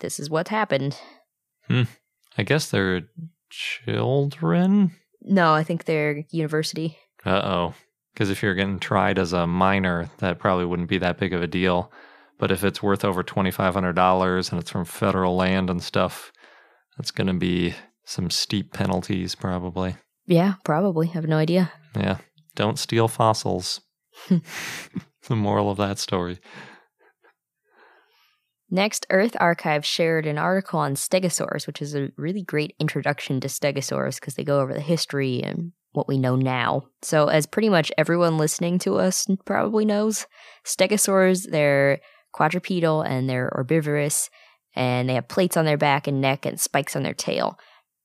this 0.00 0.18
is 0.18 0.28
what 0.28 0.48
happened. 0.48 0.98
Hmm. 1.68 1.82
I 2.36 2.42
guess 2.42 2.70
they're 2.70 3.02
children? 3.50 4.92
No, 5.22 5.52
I 5.52 5.64
think 5.64 5.84
they're 5.84 6.24
university. 6.30 6.98
Uh 7.24 7.42
oh. 7.44 7.74
Because 8.12 8.30
if 8.30 8.42
you're 8.42 8.54
getting 8.54 8.78
tried 8.78 9.18
as 9.18 9.32
a 9.32 9.46
minor, 9.46 10.08
that 10.18 10.38
probably 10.38 10.64
wouldn't 10.64 10.88
be 10.88 10.98
that 10.98 11.18
big 11.18 11.34
of 11.34 11.42
a 11.42 11.46
deal. 11.46 11.92
But 12.38 12.50
if 12.50 12.64
it's 12.64 12.82
worth 12.82 13.04
over 13.04 13.22
$2,500 13.22 14.50
and 14.50 14.60
it's 14.60 14.70
from 14.70 14.84
federal 14.84 15.36
land 15.36 15.70
and 15.70 15.82
stuff, 15.82 16.32
that's 16.96 17.10
going 17.10 17.26
to 17.26 17.34
be 17.34 17.74
some 18.04 18.30
steep 18.30 18.72
penalties, 18.72 19.34
probably. 19.34 19.96
Yeah, 20.26 20.54
probably. 20.64 21.08
I 21.08 21.12
have 21.12 21.28
no 21.28 21.36
idea. 21.36 21.72
Yeah. 21.94 22.18
Don't 22.54 22.78
steal 22.78 23.08
fossils. 23.08 23.80
the 24.28 25.36
moral 25.36 25.70
of 25.70 25.76
that 25.78 25.98
story. 25.98 26.38
Next, 28.70 29.06
Earth 29.10 29.36
Archive 29.38 29.84
shared 29.84 30.26
an 30.26 30.38
article 30.38 30.80
on 30.80 30.94
stegosaurs, 30.94 31.66
which 31.66 31.80
is 31.80 31.94
a 31.94 32.10
really 32.16 32.42
great 32.42 32.74
introduction 32.80 33.40
to 33.40 33.48
stegosaurs 33.48 34.18
because 34.18 34.34
they 34.34 34.42
go 34.42 34.60
over 34.60 34.74
the 34.74 34.80
history 34.80 35.42
and 35.42 35.72
what 35.92 36.08
we 36.08 36.18
know 36.18 36.34
now. 36.34 36.88
So, 37.02 37.28
as 37.28 37.46
pretty 37.46 37.68
much 37.68 37.92
everyone 37.96 38.38
listening 38.38 38.78
to 38.80 38.96
us 38.96 39.26
probably 39.44 39.84
knows, 39.84 40.26
stegosaurs, 40.64 41.48
they're 41.48 42.00
quadrupedal 42.32 43.02
and 43.02 43.30
they're 43.30 43.52
herbivorous, 43.54 44.30
and 44.76 45.08
they 45.08 45.14
have 45.14 45.28
plates 45.28 45.56
on 45.56 45.64
their 45.64 45.78
back 45.78 46.06
and 46.06 46.20
neck 46.20 46.46
and 46.46 46.60
spikes 46.60 46.94
on 46.94 47.02
their 47.02 47.14
tail. 47.14 47.58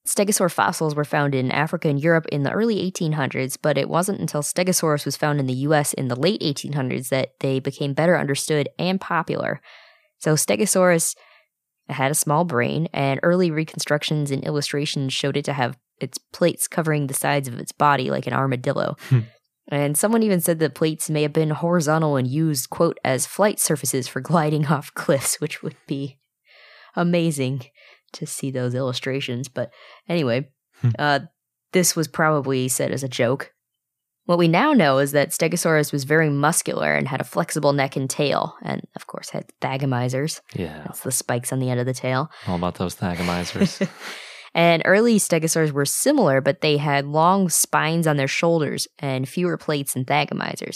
Stegosaur 0.07 0.51
fossils 0.51 0.95
were 0.95 1.05
found 1.05 1.35
in 1.35 1.51
Africa 1.51 1.87
and 1.87 2.01
Europe 2.01 2.25
in 2.31 2.41
the 2.41 2.51
early 2.51 2.91
1800s, 2.91 3.57
but 3.61 3.77
it 3.77 3.87
wasn't 3.87 4.19
until 4.19 4.41
Stegosaurus 4.41 5.05
was 5.05 5.15
found 5.15 5.39
in 5.39 5.45
the 5.45 5.53
US 5.53 5.93
in 5.93 6.07
the 6.07 6.19
late 6.19 6.41
1800s 6.41 7.09
that 7.09 7.39
they 7.39 7.59
became 7.59 7.93
better 7.93 8.17
understood 8.17 8.67
and 8.79 8.99
popular. 8.99 9.61
So 10.17 10.33
Stegosaurus 10.33 11.15
had 11.89 12.11
a 12.11 12.15
small 12.15 12.45
brain, 12.45 12.87
and 12.93 13.19
early 13.21 13.51
reconstructions 13.51 14.31
and 14.31 14.43
illustrations 14.43 15.13
showed 15.13 15.37
it 15.37 15.45
to 15.45 15.53
have 15.53 15.77
its 15.99 16.17
plates 16.17 16.67
covering 16.67 17.07
the 17.07 17.13
sides 17.13 17.47
of 17.47 17.59
its 17.59 17.71
body 17.71 18.09
like 18.09 18.25
an 18.25 18.33
armadillo. 18.33 18.95
Hmm. 19.09 19.19
And 19.67 19.97
someone 19.97 20.23
even 20.23 20.41
said 20.41 20.59
the 20.59 20.69
plates 20.69 21.09
may 21.09 21.21
have 21.21 21.33
been 21.33 21.51
horizontal 21.51 22.15
and 22.15 22.27
used, 22.27 22.69
quote, 22.69 22.97
as 23.03 23.27
flight 23.27 23.59
surfaces 23.59 24.07
for 24.07 24.19
gliding 24.19 24.65
off 24.67 24.93
cliffs, 24.93 25.39
which 25.39 25.61
would 25.61 25.75
be 25.85 26.17
amazing 26.95 27.63
to 28.13 28.25
see 28.25 28.51
those 28.51 28.75
illustrations. 28.75 29.47
But 29.47 29.71
anyway, 30.09 30.49
Hmm. 30.81 30.89
uh, 30.99 31.19
this 31.73 31.95
was 31.95 32.07
probably 32.07 32.67
said 32.67 32.91
as 32.91 33.03
a 33.03 33.07
joke. 33.07 33.53
What 34.25 34.37
we 34.37 34.47
now 34.47 34.73
know 34.73 34.97
is 34.99 35.11
that 35.13 35.29
Stegosaurus 35.29 35.91
was 35.91 36.03
very 36.03 36.29
muscular 36.29 36.93
and 36.93 37.07
had 37.07 37.21
a 37.21 37.25
flexible 37.25 37.73
neck 37.73 37.95
and 37.95 38.09
tail, 38.09 38.55
and 38.61 38.81
of 38.95 39.07
course 39.07 39.29
had 39.29 39.45
thagomizers. 39.61 40.41
Yeah. 40.55 40.83
That's 40.85 41.01
the 41.01 41.11
spikes 41.11 41.51
on 41.51 41.59
the 41.59 41.69
end 41.69 41.79
of 41.79 41.85
the 41.85 41.93
tail. 41.93 42.29
All 42.47 42.55
about 42.55 42.75
those 42.75 42.95
thagomizers. 42.95 43.87
And 44.53 44.81
early 44.83 45.17
stegosaurs 45.17 45.71
were 45.71 45.85
similar, 45.85 46.41
but 46.41 46.59
they 46.59 46.75
had 46.75 47.05
long 47.05 47.47
spines 47.47 48.05
on 48.05 48.17
their 48.17 48.27
shoulders 48.27 48.85
and 48.99 49.25
fewer 49.29 49.55
plates 49.55 49.95
and 49.95 50.05
thagomizers. 50.05 50.75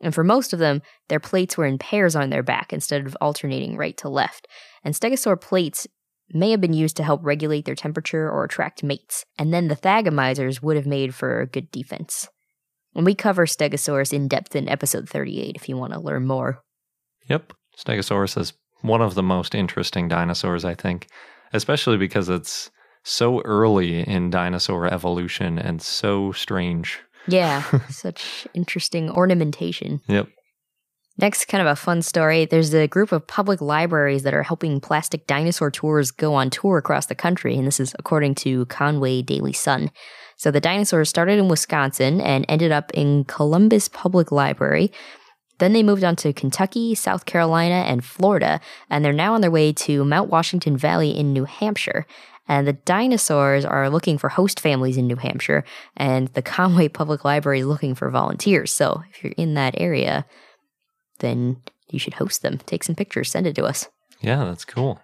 And 0.00 0.14
for 0.14 0.22
most 0.22 0.52
of 0.52 0.58
them, 0.58 0.82
their 1.08 1.20
plates 1.20 1.56
were 1.56 1.66
in 1.66 1.78
pairs 1.78 2.14
on 2.14 2.30
their 2.30 2.42
back 2.42 2.72
instead 2.72 3.04
of 3.06 3.16
alternating 3.20 3.76
right 3.76 3.96
to 3.98 4.08
left. 4.08 4.46
And 4.84 4.94
stegosaur 4.94 5.40
plates 5.40 5.86
may 6.30 6.50
have 6.50 6.60
been 6.60 6.72
used 6.72 6.96
to 6.96 7.02
help 7.02 7.20
regulate 7.24 7.64
their 7.64 7.74
temperature 7.74 8.30
or 8.30 8.44
attract 8.44 8.82
mates. 8.82 9.24
And 9.38 9.52
then 9.52 9.68
the 9.68 9.76
thagomizers 9.76 10.62
would 10.62 10.76
have 10.76 10.86
made 10.86 11.14
for 11.14 11.40
a 11.40 11.46
good 11.46 11.70
defense. 11.70 12.28
And 12.94 13.04
we 13.04 13.14
cover 13.14 13.46
stegosaurus 13.46 14.12
in 14.12 14.28
depth 14.28 14.54
in 14.54 14.68
episode 14.68 15.08
38 15.08 15.56
if 15.56 15.68
you 15.68 15.76
want 15.76 15.92
to 15.92 16.00
learn 16.00 16.26
more. 16.26 16.62
Yep. 17.28 17.52
Stegosaurus 17.76 18.38
is 18.38 18.52
one 18.80 19.02
of 19.02 19.14
the 19.14 19.22
most 19.22 19.54
interesting 19.54 20.08
dinosaurs, 20.08 20.64
I 20.64 20.74
think, 20.74 21.08
especially 21.52 21.96
because 21.96 22.28
it's 22.28 22.70
so 23.04 23.40
early 23.42 24.00
in 24.06 24.30
dinosaur 24.30 24.86
evolution 24.86 25.58
and 25.58 25.80
so 25.80 26.32
strange. 26.32 27.00
Yeah, 27.28 27.62
such 27.88 28.48
interesting 28.54 29.10
ornamentation. 29.10 30.00
Yep. 30.08 30.28
Next, 31.20 31.46
kind 31.46 31.60
of 31.60 31.66
a 31.66 31.74
fun 31.74 32.02
story. 32.02 32.44
There's 32.44 32.72
a 32.72 32.86
group 32.86 33.10
of 33.10 33.26
public 33.26 33.60
libraries 33.60 34.22
that 34.22 34.34
are 34.34 34.44
helping 34.44 34.80
plastic 34.80 35.26
dinosaur 35.26 35.68
tours 35.68 36.12
go 36.12 36.34
on 36.34 36.48
tour 36.48 36.78
across 36.78 37.06
the 37.06 37.16
country, 37.16 37.56
and 37.56 37.66
this 37.66 37.80
is 37.80 37.92
according 37.98 38.36
to 38.36 38.66
Conway 38.66 39.22
Daily 39.22 39.52
Sun. 39.52 39.90
So 40.36 40.52
the 40.52 40.60
dinosaurs 40.60 41.08
started 41.08 41.40
in 41.40 41.48
Wisconsin 41.48 42.20
and 42.20 42.46
ended 42.48 42.70
up 42.70 42.92
in 42.94 43.24
Columbus 43.24 43.88
Public 43.88 44.30
Library. 44.30 44.92
Then 45.58 45.72
they 45.72 45.82
moved 45.82 46.04
on 46.04 46.14
to 46.16 46.32
Kentucky, 46.32 46.94
South 46.94 47.26
Carolina, 47.26 47.84
and 47.88 48.04
Florida, 48.04 48.60
and 48.88 49.04
they're 49.04 49.12
now 49.12 49.34
on 49.34 49.40
their 49.40 49.50
way 49.50 49.72
to 49.72 50.04
Mount 50.04 50.30
Washington 50.30 50.76
Valley 50.76 51.10
in 51.10 51.32
New 51.32 51.46
Hampshire. 51.46 52.06
And 52.48 52.66
the 52.66 52.72
dinosaurs 52.72 53.64
are 53.64 53.90
looking 53.90 54.18
for 54.18 54.30
host 54.30 54.58
families 54.58 54.96
in 54.96 55.06
New 55.06 55.16
Hampshire, 55.16 55.64
and 55.96 56.28
the 56.28 56.42
Conway 56.42 56.88
Public 56.88 57.24
Library 57.24 57.60
is 57.60 57.66
looking 57.66 57.94
for 57.94 58.10
volunteers. 58.10 58.72
So 58.72 59.02
if 59.10 59.22
you're 59.22 59.34
in 59.36 59.54
that 59.54 59.74
area, 59.78 60.24
then 61.18 61.62
you 61.90 61.98
should 61.98 62.14
host 62.14 62.42
them. 62.42 62.58
Take 62.66 62.84
some 62.84 62.94
pictures, 62.94 63.30
send 63.30 63.46
it 63.46 63.54
to 63.56 63.64
us. 63.64 63.88
Yeah, 64.20 64.44
that's 64.44 64.64
cool. 64.64 65.00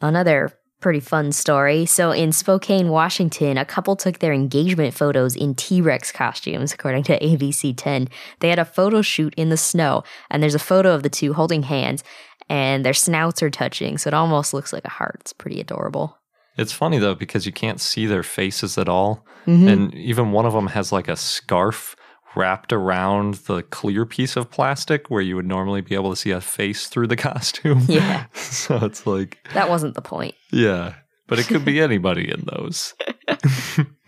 Another 0.00 0.52
pretty 0.80 1.00
fun 1.00 1.32
story. 1.32 1.86
So 1.86 2.10
in 2.10 2.32
Spokane, 2.32 2.88
Washington, 2.88 3.56
a 3.56 3.64
couple 3.64 3.94
took 3.96 4.18
their 4.18 4.32
engagement 4.32 4.94
photos 4.94 5.36
in 5.36 5.54
T-Rex 5.54 6.10
costumes, 6.12 6.72
according 6.72 7.04
to 7.04 7.18
ABC 7.20 7.72
10. 7.76 8.08
They 8.40 8.48
had 8.48 8.58
a 8.58 8.64
photo 8.64 9.00
shoot 9.00 9.32
in 9.36 9.48
the 9.48 9.56
snow, 9.56 10.02
and 10.28 10.42
there's 10.42 10.56
a 10.56 10.58
photo 10.58 10.92
of 10.92 11.04
the 11.04 11.08
two 11.08 11.34
holding 11.34 11.62
hands, 11.62 12.02
and 12.48 12.84
their 12.84 12.92
snouts 12.92 13.42
are 13.42 13.50
touching, 13.50 13.96
so 13.96 14.08
it 14.08 14.14
almost 14.14 14.52
looks 14.52 14.72
like 14.72 14.84
a 14.84 14.90
heart. 14.90 15.18
It's 15.20 15.32
pretty 15.32 15.60
adorable. 15.60 16.18
It's 16.56 16.72
funny 16.72 16.98
though 16.98 17.14
because 17.14 17.46
you 17.46 17.52
can't 17.52 17.80
see 17.80 18.06
their 18.06 18.22
faces 18.22 18.76
at 18.78 18.88
all. 18.88 19.24
Mhm. 19.46 19.68
And 19.72 19.94
even 19.94 20.32
one 20.32 20.46
of 20.46 20.52
them 20.52 20.68
has 20.68 20.92
like 20.92 21.08
a 21.08 21.16
scarf 21.16 21.96
wrapped 22.34 22.72
around 22.72 23.34
the 23.46 23.62
clear 23.62 24.06
piece 24.06 24.36
of 24.36 24.50
plastic 24.50 25.10
where 25.10 25.20
you 25.20 25.36
would 25.36 25.46
normally 25.46 25.80
be 25.82 25.94
able 25.94 26.10
to 26.10 26.16
see 26.16 26.30
a 26.30 26.40
face 26.40 26.86
through 26.88 27.06
the 27.06 27.16
costume. 27.28 27.82
Yeah. 27.88 28.26
so 28.34 28.76
it's 28.84 29.06
like, 29.06 29.38
That 29.54 29.68
wasn't 29.68 29.94
the 29.94 30.02
point. 30.02 30.34
yeah, 30.50 30.94
but 31.26 31.38
it 31.38 31.46
could 31.46 31.64
be 31.64 31.80
anybody 31.88 32.30
in 32.30 32.44
those. 32.46 32.94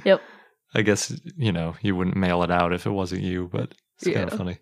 Yep. 0.05 0.21
I 0.75 0.83
guess, 0.83 1.13
you 1.37 1.53
know, 1.53 1.77
you 1.83 1.95
wouldn't 1.97 2.17
mail 2.17 2.43
it 2.43 2.51
out 2.51 2.73
if 2.73 2.85
it 2.87 2.91
wasn't 2.91 3.23
you, 3.23 3.49
but 3.53 3.75
it's 4.01 4.13
kind 4.13 4.31
of 4.31 4.37
funny. 4.37 4.59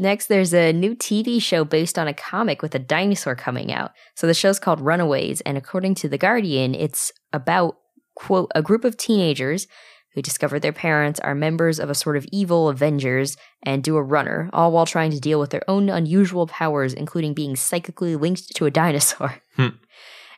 Next, 0.00 0.28
there's 0.28 0.54
a 0.54 0.72
new 0.72 0.96
TV 0.96 1.42
show 1.42 1.62
based 1.62 1.98
on 1.98 2.08
a 2.08 2.14
comic 2.14 2.62
with 2.62 2.74
a 2.74 2.78
dinosaur 2.78 3.34
coming 3.34 3.70
out. 3.70 3.92
So 4.14 4.26
the 4.26 4.32
show's 4.32 4.58
called 4.58 4.80
Runaways, 4.80 5.42
and 5.42 5.58
according 5.58 5.94
to 5.96 6.08
The 6.08 6.16
Guardian, 6.16 6.74
it's 6.74 7.12
about, 7.34 7.76
quote, 8.14 8.50
a 8.54 8.62
group 8.62 8.86
of 8.86 8.96
teenagers 8.96 9.66
who 10.14 10.22
discover 10.22 10.58
their 10.58 10.72
parents 10.72 11.20
are 11.20 11.34
members 11.34 11.78
of 11.78 11.90
a 11.90 11.94
sort 11.94 12.16
of 12.16 12.24
evil 12.32 12.70
Avengers 12.70 13.36
and 13.62 13.84
do 13.84 13.98
a 13.98 14.02
runner, 14.02 14.48
all 14.54 14.72
while 14.72 14.86
trying 14.86 15.10
to 15.10 15.20
deal 15.20 15.38
with 15.38 15.50
their 15.50 15.68
own 15.68 15.90
unusual 15.90 16.46
powers, 16.46 16.94
including 16.94 17.34
being 17.34 17.54
psychically 17.54 18.16
linked 18.16 18.56
to 18.56 18.64
a 18.64 18.70
dinosaur. 18.70 19.36
Hmm. 19.56 19.76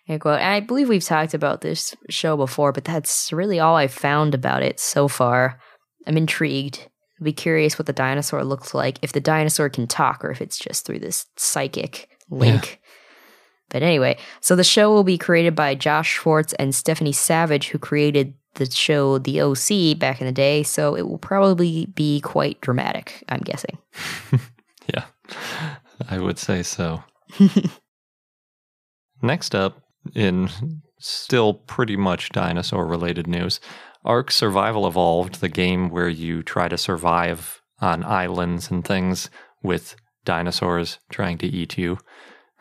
End 0.08 0.20
quote. 0.20 0.40
And 0.40 0.48
I 0.48 0.58
believe 0.58 0.88
we've 0.88 1.04
talked 1.04 1.34
about 1.34 1.60
this 1.60 1.94
show 2.10 2.36
before, 2.36 2.72
but 2.72 2.84
that's 2.84 3.32
really 3.32 3.60
all 3.60 3.76
I've 3.76 3.92
found 3.92 4.34
about 4.34 4.64
it 4.64 4.80
so 4.80 5.06
far. 5.06 5.60
I'm 6.04 6.16
intrigued. 6.16 6.88
I'd 7.22 7.24
be 7.24 7.32
curious 7.32 7.78
what 7.78 7.86
the 7.86 7.92
dinosaur 7.92 8.42
looks 8.42 8.74
like, 8.74 8.98
if 9.00 9.12
the 9.12 9.20
dinosaur 9.20 9.68
can 9.68 9.86
talk, 9.86 10.24
or 10.24 10.32
if 10.32 10.40
it's 10.40 10.58
just 10.58 10.84
through 10.84 10.98
this 10.98 11.26
psychic 11.36 12.08
link. 12.30 12.80
But 13.68 13.84
anyway, 13.84 14.18
so 14.40 14.56
the 14.56 14.64
show 14.64 14.92
will 14.92 15.04
be 15.04 15.16
created 15.16 15.54
by 15.54 15.76
Josh 15.76 16.10
Schwartz 16.10 16.52
and 16.54 16.74
Stephanie 16.74 17.12
Savage, 17.12 17.68
who 17.68 17.78
created 17.78 18.34
the 18.54 18.68
show 18.68 19.18
The 19.18 19.40
OC 19.40 19.96
back 20.00 20.20
in 20.20 20.26
the 20.26 20.32
day. 20.32 20.64
So 20.64 20.96
it 20.96 21.08
will 21.08 21.18
probably 21.18 21.86
be 21.94 22.20
quite 22.20 22.60
dramatic, 22.60 23.22
I'm 23.28 23.40
guessing. 23.40 23.78
Yeah, 24.92 25.04
I 26.10 26.18
would 26.18 26.40
say 26.40 26.64
so. 26.64 27.04
Next 29.22 29.54
up, 29.54 29.80
in 30.12 30.50
still 30.98 31.54
pretty 31.54 31.96
much 31.96 32.30
dinosaur 32.30 32.84
related 32.84 33.28
news, 33.28 33.60
Ark 34.04 34.30
Survival 34.30 34.86
Evolved, 34.86 35.40
the 35.40 35.48
game 35.48 35.88
where 35.88 36.08
you 36.08 36.42
try 36.42 36.68
to 36.68 36.78
survive 36.78 37.62
on 37.80 38.04
islands 38.04 38.70
and 38.70 38.84
things 38.84 39.30
with 39.62 39.96
dinosaurs 40.24 40.98
trying 41.10 41.38
to 41.38 41.46
eat 41.46 41.78
you, 41.78 41.98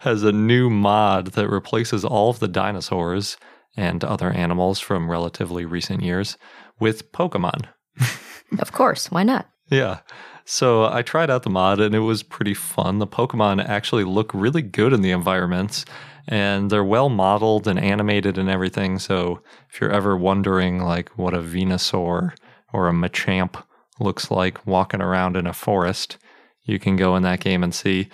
has 0.00 0.22
a 0.22 0.32
new 0.32 0.70
mod 0.70 1.28
that 1.28 1.48
replaces 1.48 2.04
all 2.04 2.30
of 2.30 2.38
the 2.38 2.48
dinosaurs 2.48 3.36
and 3.76 4.02
other 4.04 4.30
animals 4.30 4.80
from 4.80 5.10
relatively 5.10 5.64
recent 5.64 6.02
years 6.02 6.36
with 6.78 7.12
Pokemon. 7.12 7.66
Of 8.58 8.72
course, 8.72 9.12
why 9.12 9.22
not? 9.22 9.48
Yeah. 9.70 10.00
So 10.44 10.84
I 10.84 11.02
tried 11.02 11.30
out 11.30 11.44
the 11.44 11.50
mod 11.50 11.78
and 11.78 11.94
it 11.94 12.00
was 12.00 12.24
pretty 12.24 12.54
fun. 12.54 12.98
The 12.98 13.06
Pokemon 13.06 13.64
actually 13.64 14.02
look 14.02 14.32
really 14.34 14.62
good 14.62 14.92
in 14.92 15.02
the 15.02 15.12
environments 15.12 15.84
and 16.30 16.70
they're 16.70 16.84
well 16.84 17.08
modeled 17.08 17.66
and 17.66 17.78
animated 17.78 18.38
and 18.38 18.48
everything. 18.48 19.00
So 19.00 19.42
if 19.68 19.80
you're 19.80 19.90
ever 19.90 20.16
wondering 20.16 20.78
like 20.78 21.10
what 21.18 21.34
a 21.34 21.38
Venusaur 21.38 22.32
or 22.72 22.88
a 22.88 22.92
Machamp 22.92 23.62
looks 23.98 24.30
like 24.30 24.64
walking 24.64 25.02
around 25.02 25.36
in 25.36 25.46
a 25.46 25.52
forest, 25.52 26.18
you 26.62 26.78
can 26.78 26.94
go 26.94 27.16
in 27.16 27.24
that 27.24 27.40
game 27.40 27.64
and 27.64 27.74
see. 27.74 28.08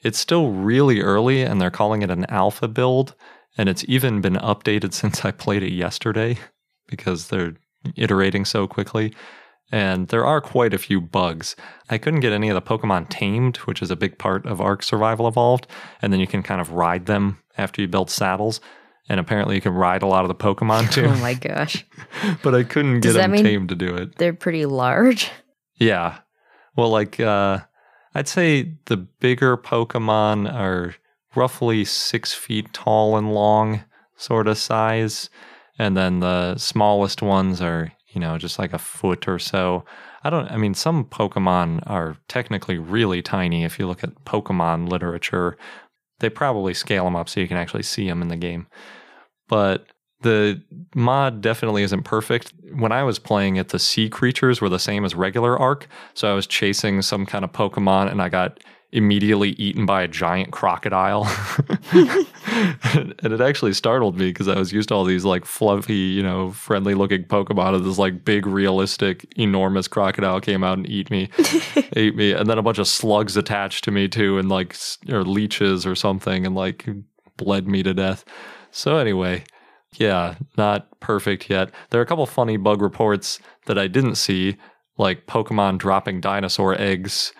It's 0.00 0.18
still 0.18 0.50
really 0.50 1.00
early 1.00 1.42
and 1.42 1.60
they're 1.60 1.70
calling 1.70 2.02
it 2.02 2.10
an 2.10 2.26
alpha 2.28 2.66
build 2.66 3.14
and 3.56 3.68
it's 3.68 3.84
even 3.86 4.20
been 4.20 4.34
updated 4.34 4.92
since 4.92 5.24
I 5.24 5.30
played 5.30 5.62
it 5.62 5.72
yesterday 5.72 6.38
because 6.88 7.28
they're 7.28 7.54
iterating 7.96 8.44
so 8.44 8.66
quickly. 8.66 9.14
And 9.72 10.08
there 10.08 10.26
are 10.26 10.42
quite 10.42 10.74
a 10.74 10.78
few 10.78 11.00
bugs. 11.00 11.56
I 11.88 11.96
couldn't 11.96 12.20
get 12.20 12.32
any 12.32 12.50
of 12.50 12.54
the 12.54 12.60
Pokemon 12.60 13.08
tamed, 13.08 13.56
which 13.58 13.80
is 13.80 13.90
a 13.90 13.96
big 13.96 14.18
part 14.18 14.44
of 14.44 14.60
Ark 14.60 14.82
Survival 14.82 15.26
Evolved. 15.26 15.66
And 16.02 16.12
then 16.12 16.20
you 16.20 16.26
can 16.26 16.42
kind 16.42 16.60
of 16.60 16.72
ride 16.72 17.06
them 17.06 17.38
after 17.56 17.80
you 17.80 17.88
build 17.88 18.10
saddles. 18.10 18.60
And 19.08 19.18
apparently 19.18 19.54
you 19.54 19.62
can 19.62 19.72
ride 19.72 20.02
a 20.02 20.06
lot 20.06 20.24
of 20.24 20.28
the 20.28 20.34
Pokemon 20.34 20.92
too. 20.92 21.06
Oh 21.06 21.16
my 21.16 21.32
gosh. 21.34 21.86
but 22.42 22.54
I 22.54 22.64
couldn't 22.64 23.00
get 23.00 23.14
them 23.14 23.32
tamed 23.32 23.70
to 23.70 23.74
do 23.74 23.96
it. 23.96 24.18
They're 24.18 24.34
pretty 24.34 24.66
large. 24.66 25.30
Yeah. 25.76 26.18
Well, 26.76 26.90
like, 26.90 27.18
uh, 27.18 27.58
I'd 28.14 28.28
say 28.28 28.74
the 28.84 28.98
bigger 28.98 29.56
Pokemon 29.56 30.52
are 30.52 30.94
roughly 31.34 31.84
six 31.84 32.32
feet 32.32 32.72
tall 32.72 33.16
and 33.16 33.34
long, 33.34 33.82
sort 34.16 34.46
of 34.46 34.58
size. 34.58 35.28
And 35.80 35.96
then 35.96 36.20
the 36.20 36.56
smallest 36.56 37.20
ones 37.20 37.60
are, 37.60 37.90
you 38.12 38.20
know, 38.20 38.38
just 38.38 38.58
like 38.58 38.72
a 38.72 38.78
foot 38.78 39.26
or 39.28 39.38
so. 39.38 39.84
I 40.24 40.30
don't, 40.30 40.50
I 40.50 40.56
mean, 40.56 40.74
some 40.74 41.04
Pokemon 41.04 41.82
are 41.86 42.16
technically 42.28 42.78
really 42.78 43.22
tiny. 43.22 43.64
If 43.64 43.78
you 43.78 43.86
look 43.86 44.04
at 44.04 44.24
Pokemon 44.24 44.88
literature, 44.88 45.56
they 46.20 46.30
probably 46.30 46.74
scale 46.74 47.04
them 47.04 47.16
up 47.16 47.28
so 47.28 47.40
you 47.40 47.48
can 47.48 47.56
actually 47.56 47.82
see 47.82 48.06
them 48.06 48.22
in 48.22 48.28
the 48.28 48.36
game. 48.36 48.66
But 49.48 49.86
the 50.20 50.62
mod 50.94 51.40
definitely 51.40 51.82
isn't 51.82 52.04
perfect. 52.04 52.52
When 52.74 52.92
I 52.92 53.02
was 53.02 53.18
playing 53.18 53.56
it, 53.56 53.70
the 53.70 53.78
sea 53.78 54.08
creatures 54.08 54.60
were 54.60 54.68
the 54.68 54.78
same 54.78 55.04
as 55.04 55.14
regular 55.14 55.58
Ark. 55.58 55.88
So 56.14 56.30
I 56.30 56.34
was 56.34 56.46
chasing 56.46 57.02
some 57.02 57.26
kind 57.26 57.44
of 57.44 57.52
Pokemon 57.52 58.10
and 58.10 58.22
I 58.22 58.28
got 58.28 58.60
immediately 58.92 59.50
eaten 59.50 59.86
by 59.86 60.02
a 60.02 60.08
giant 60.08 60.52
crocodile. 60.52 61.24
and 61.92 63.14
it 63.22 63.40
actually 63.40 63.72
startled 63.72 64.18
me 64.18 64.28
because 64.28 64.48
I 64.48 64.58
was 64.58 64.72
used 64.72 64.90
to 64.90 64.94
all 64.94 65.04
these 65.04 65.24
like 65.24 65.46
fluffy, 65.46 65.94
you 65.94 66.22
know, 66.22 66.52
friendly 66.52 66.94
looking 66.94 67.24
Pokemon. 67.24 67.74
And 67.74 67.84
this 67.84 67.98
like 67.98 68.24
big, 68.24 68.46
realistic, 68.46 69.26
enormous 69.36 69.88
crocodile 69.88 70.40
came 70.40 70.62
out 70.62 70.76
and 70.76 70.88
eat 70.88 71.10
me, 71.10 71.30
ate 71.96 72.14
me. 72.14 72.32
And 72.32 72.48
then 72.48 72.58
a 72.58 72.62
bunch 72.62 72.78
of 72.78 72.86
slugs 72.86 73.36
attached 73.36 73.84
to 73.84 73.90
me 73.90 74.08
too, 74.08 74.38
and 74.38 74.50
like, 74.50 74.76
or 75.08 75.24
leeches 75.24 75.86
or 75.86 75.94
something, 75.94 76.44
and 76.44 76.54
like 76.54 76.86
bled 77.38 77.66
me 77.66 77.82
to 77.82 77.94
death. 77.94 78.24
So 78.70 78.98
anyway, 78.98 79.44
yeah, 79.94 80.34
not 80.58 81.00
perfect 81.00 81.48
yet. 81.48 81.70
There 81.90 82.00
are 82.00 82.04
a 82.04 82.06
couple 82.06 82.26
funny 82.26 82.58
bug 82.58 82.82
reports 82.82 83.38
that 83.66 83.78
I 83.78 83.88
didn't 83.88 84.16
see, 84.16 84.56
like 84.98 85.26
Pokemon 85.26 85.78
dropping 85.78 86.20
dinosaur 86.20 86.78
eggs. 86.78 87.32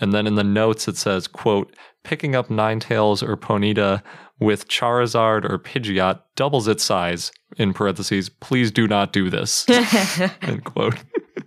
And 0.00 0.12
then 0.12 0.26
in 0.26 0.34
the 0.34 0.44
notes 0.44 0.88
it 0.88 0.96
says, 0.96 1.26
quote, 1.26 1.74
picking 2.04 2.34
up 2.34 2.48
Ninetales 2.48 3.22
or 3.22 3.36
Ponyta 3.36 4.02
with 4.38 4.68
Charizard 4.68 5.48
or 5.50 5.58
Pidgeot 5.58 6.20
doubles 6.34 6.68
its 6.68 6.84
size, 6.84 7.32
in 7.56 7.72
parentheses, 7.72 8.28
please 8.28 8.70
do 8.70 8.86
not 8.86 9.12
do 9.12 9.30
this, 9.30 9.68
end 10.42 10.64
quote. 10.64 10.96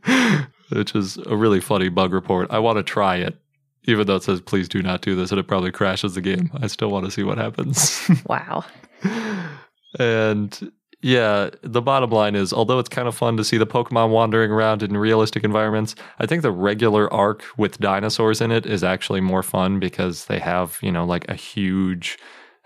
Which 0.71 0.95
is 0.95 1.17
a 1.26 1.36
really 1.36 1.60
funny 1.60 1.89
bug 1.89 2.13
report. 2.13 2.47
I 2.52 2.60
want 2.60 2.78
to 2.78 2.84
try 2.84 3.17
it. 3.17 3.38
Even 3.86 4.06
though 4.06 4.17
it 4.17 4.24
says 4.24 4.41
please 4.41 4.69
do 4.69 4.84
not 4.84 5.02
do 5.02 5.15
this 5.15 5.32
and 5.32 5.39
it 5.39 5.47
probably 5.47 5.71
crashes 5.71 6.13
the 6.13 6.21
game. 6.21 6.52
I 6.62 6.67
still 6.67 6.91
want 6.91 7.06
to 7.06 7.12
see 7.12 7.24
what 7.24 7.38
happens. 7.38 8.10
Wow. 8.26 8.65
And 9.97 10.71
yeah, 11.02 11.50
the 11.62 11.82
bottom 11.82 12.10
line 12.10 12.36
is 12.36 12.52
although 12.52 12.80
it's 12.80 12.90
kind 12.90 13.08
of 13.08 13.16
fun 13.16 13.38
to 13.38 13.44
see 13.44 13.58
the 13.58 13.66
Pokemon 13.66 14.10
wandering 14.10 14.52
around 14.52 14.84
in 14.84 14.98
realistic 14.98 15.46
environments, 15.46 15.96
I 16.20 16.26
think 16.26 16.42
the 16.42 16.52
regular 16.52 17.12
Ark 17.14 17.46
with 17.58 17.80
dinosaurs 17.80 18.42
in 18.42 18.52
it 18.52 18.66
is 18.66 18.84
actually 18.84 19.22
more 19.22 19.44
fun 19.44 19.80
because 19.80 20.26
they 20.26 20.40
have, 20.40 20.78
you 20.82 20.92
know, 20.92 21.06
like 21.06 21.26
a 21.30 21.36
huge, 21.36 22.18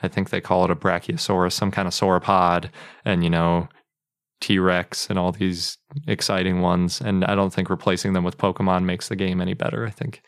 I 0.01 0.07
think 0.07 0.31
they 0.31 0.41
call 0.41 0.65
it 0.65 0.71
a 0.71 0.75
Brachiosaurus, 0.75 1.53
some 1.53 1.69
kind 1.69 1.87
of 1.87 1.93
sauropod, 1.93 2.71
and, 3.05 3.23
you 3.23 3.29
know, 3.29 3.69
T 4.41 4.57
Rex 4.57 5.11
and 5.11 5.19
all 5.19 5.31
these 5.31 5.77
exciting 6.07 6.61
ones. 6.61 7.01
And 7.01 7.23
I 7.25 7.35
don't 7.35 7.53
think 7.53 7.69
replacing 7.69 8.13
them 8.13 8.23
with 8.23 8.39
Pokemon 8.39 8.83
makes 8.83 9.09
the 9.09 9.15
game 9.15 9.41
any 9.41 9.53
better. 9.53 9.85
I 9.85 9.91
think 9.91 10.23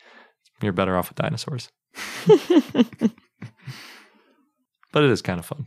you're 0.62 0.72
better 0.72 0.96
off 0.96 1.08
with 1.08 1.18
dinosaurs. 1.18 1.70
but 2.26 3.10
it 5.02 5.10
is 5.10 5.22
kind 5.22 5.40
of 5.40 5.44
fun. 5.44 5.66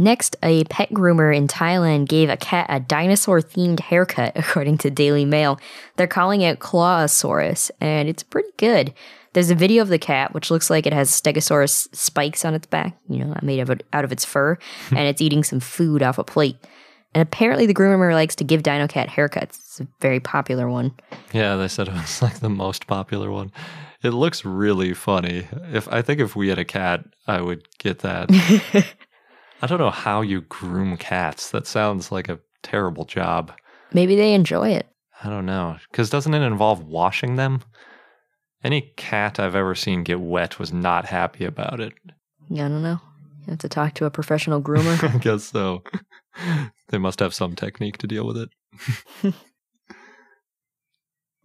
Next, 0.00 0.36
a 0.44 0.62
pet 0.64 0.90
groomer 0.90 1.36
in 1.36 1.48
Thailand 1.48 2.08
gave 2.08 2.30
a 2.30 2.36
cat 2.36 2.66
a 2.68 2.78
dinosaur 2.78 3.40
themed 3.40 3.80
haircut, 3.80 4.32
according 4.36 4.78
to 4.78 4.90
Daily 4.90 5.24
Mail. 5.24 5.58
They're 5.96 6.06
calling 6.06 6.40
it 6.40 6.60
Clawosaurus, 6.60 7.72
and 7.80 8.08
it's 8.08 8.22
pretty 8.22 8.50
good. 8.56 8.94
There's 9.32 9.50
a 9.50 9.56
video 9.56 9.82
of 9.82 9.88
the 9.88 9.98
cat, 9.98 10.32
which 10.32 10.50
looks 10.50 10.70
like 10.70 10.86
it 10.86 10.92
has 10.92 11.10
Stegosaurus 11.10 11.94
spikes 11.94 12.44
on 12.44 12.54
its 12.54 12.66
back, 12.66 12.96
you 13.08 13.24
know, 13.24 13.36
made 13.42 13.58
of 13.58 13.70
out 13.92 14.04
of 14.04 14.12
its 14.12 14.24
fur, 14.24 14.56
and 14.90 15.00
it's 15.00 15.20
eating 15.20 15.42
some 15.42 15.60
food 15.60 16.02
off 16.02 16.18
a 16.18 16.24
plate. 16.24 16.56
And 17.14 17.22
apparently, 17.22 17.66
the 17.66 17.74
groomer 17.74 18.12
likes 18.12 18.36
to 18.36 18.44
give 18.44 18.62
Dino 18.62 18.86
Cat 18.86 19.08
haircuts. 19.08 19.56
It's 19.56 19.80
a 19.80 19.88
very 20.00 20.20
popular 20.20 20.68
one. 20.68 20.92
Yeah, 21.32 21.56
they 21.56 21.68
said 21.68 21.88
it 21.88 21.94
was 21.94 22.22
like 22.22 22.38
the 22.38 22.50
most 22.50 22.86
popular 22.86 23.30
one. 23.30 23.50
It 24.02 24.10
looks 24.10 24.44
really 24.44 24.94
funny. 24.94 25.48
If 25.72 25.88
I 25.88 26.02
think 26.02 26.20
if 26.20 26.36
we 26.36 26.48
had 26.48 26.58
a 26.58 26.64
cat, 26.64 27.04
I 27.26 27.40
would 27.40 27.66
get 27.78 28.00
that. 28.00 28.30
I 29.60 29.66
don't 29.66 29.78
know 29.78 29.90
how 29.90 30.20
you 30.20 30.42
groom 30.42 30.96
cats. 30.96 31.50
That 31.50 31.66
sounds 31.66 32.12
like 32.12 32.28
a 32.28 32.38
terrible 32.62 33.04
job. 33.04 33.52
Maybe 33.92 34.16
they 34.16 34.34
enjoy 34.34 34.70
it. 34.70 34.86
I 35.22 35.28
don't 35.28 35.46
know. 35.46 35.76
Because 35.90 36.10
doesn't 36.10 36.34
it 36.34 36.42
involve 36.42 36.84
washing 36.84 37.36
them? 37.36 37.62
Any 38.62 38.92
cat 38.96 39.40
I've 39.40 39.54
ever 39.54 39.74
seen 39.74 40.02
get 40.04 40.20
wet 40.20 40.58
was 40.58 40.72
not 40.72 41.06
happy 41.06 41.44
about 41.44 41.80
it. 41.80 41.92
I 42.50 42.56
don't 42.56 42.82
know. 42.82 43.00
You 43.40 43.52
have 43.52 43.58
to 43.60 43.68
talk 43.68 43.94
to 43.94 44.04
a 44.04 44.10
professional 44.10 44.60
groomer. 44.62 45.02
I 45.14 45.18
guess 45.18 45.44
so. 45.44 45.82
they 46.88 46.98
must 46.98 47.20
have 47.20 47.34
some 47.34 47.54
technique 47.56 47.98
to 47.98 48.06
deal 48.06 48.26
with 48.26 48.36
it. 48.36 49.34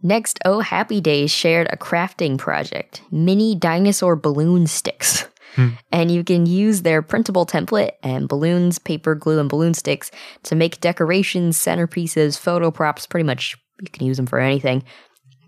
Next, 0.05 0.37
Oh 0.43 0.59
Happy 0.59 0.99
Days 0.99 1.31
shared 1.31 1.67
a 1.71 1.77
crafting 1.77 2.37
project 2.37 3.01
mini 3.09 3.55
dinosaur 3.55 4.15
balloon 4.17 4.67
sticks. 4.67 5.25
Hmm. 5.55 5.69
And 5.91 6.11
you 6.11 6.23
can 6.23 6.45
use 6.45 6.81
their 6.81 7.01
printable 7.01 7.45
template 7.45 7.91
and 8.01 8.27
balloons, 8.27 8.79
paper, 8.79 9.15
glue, 9.15 9.39
and 9.39 9.49
balloon 9.49 9.73
sticks 9.73 10.09
to 10.43 10.55
make 10.55 10.81
decorations, 10.81 11.57
centerpieces, 11.57 12.39
photo 12.39 12.71
props. 12.71 13.05
Pretty 13.05 13.23
much, 13.25 13.55
you 13.81 13.89
can 13.91 14.05
use 14.05 14.17
them 14.17 14.25
for 14.25 14.39
anything. 14.39 14.83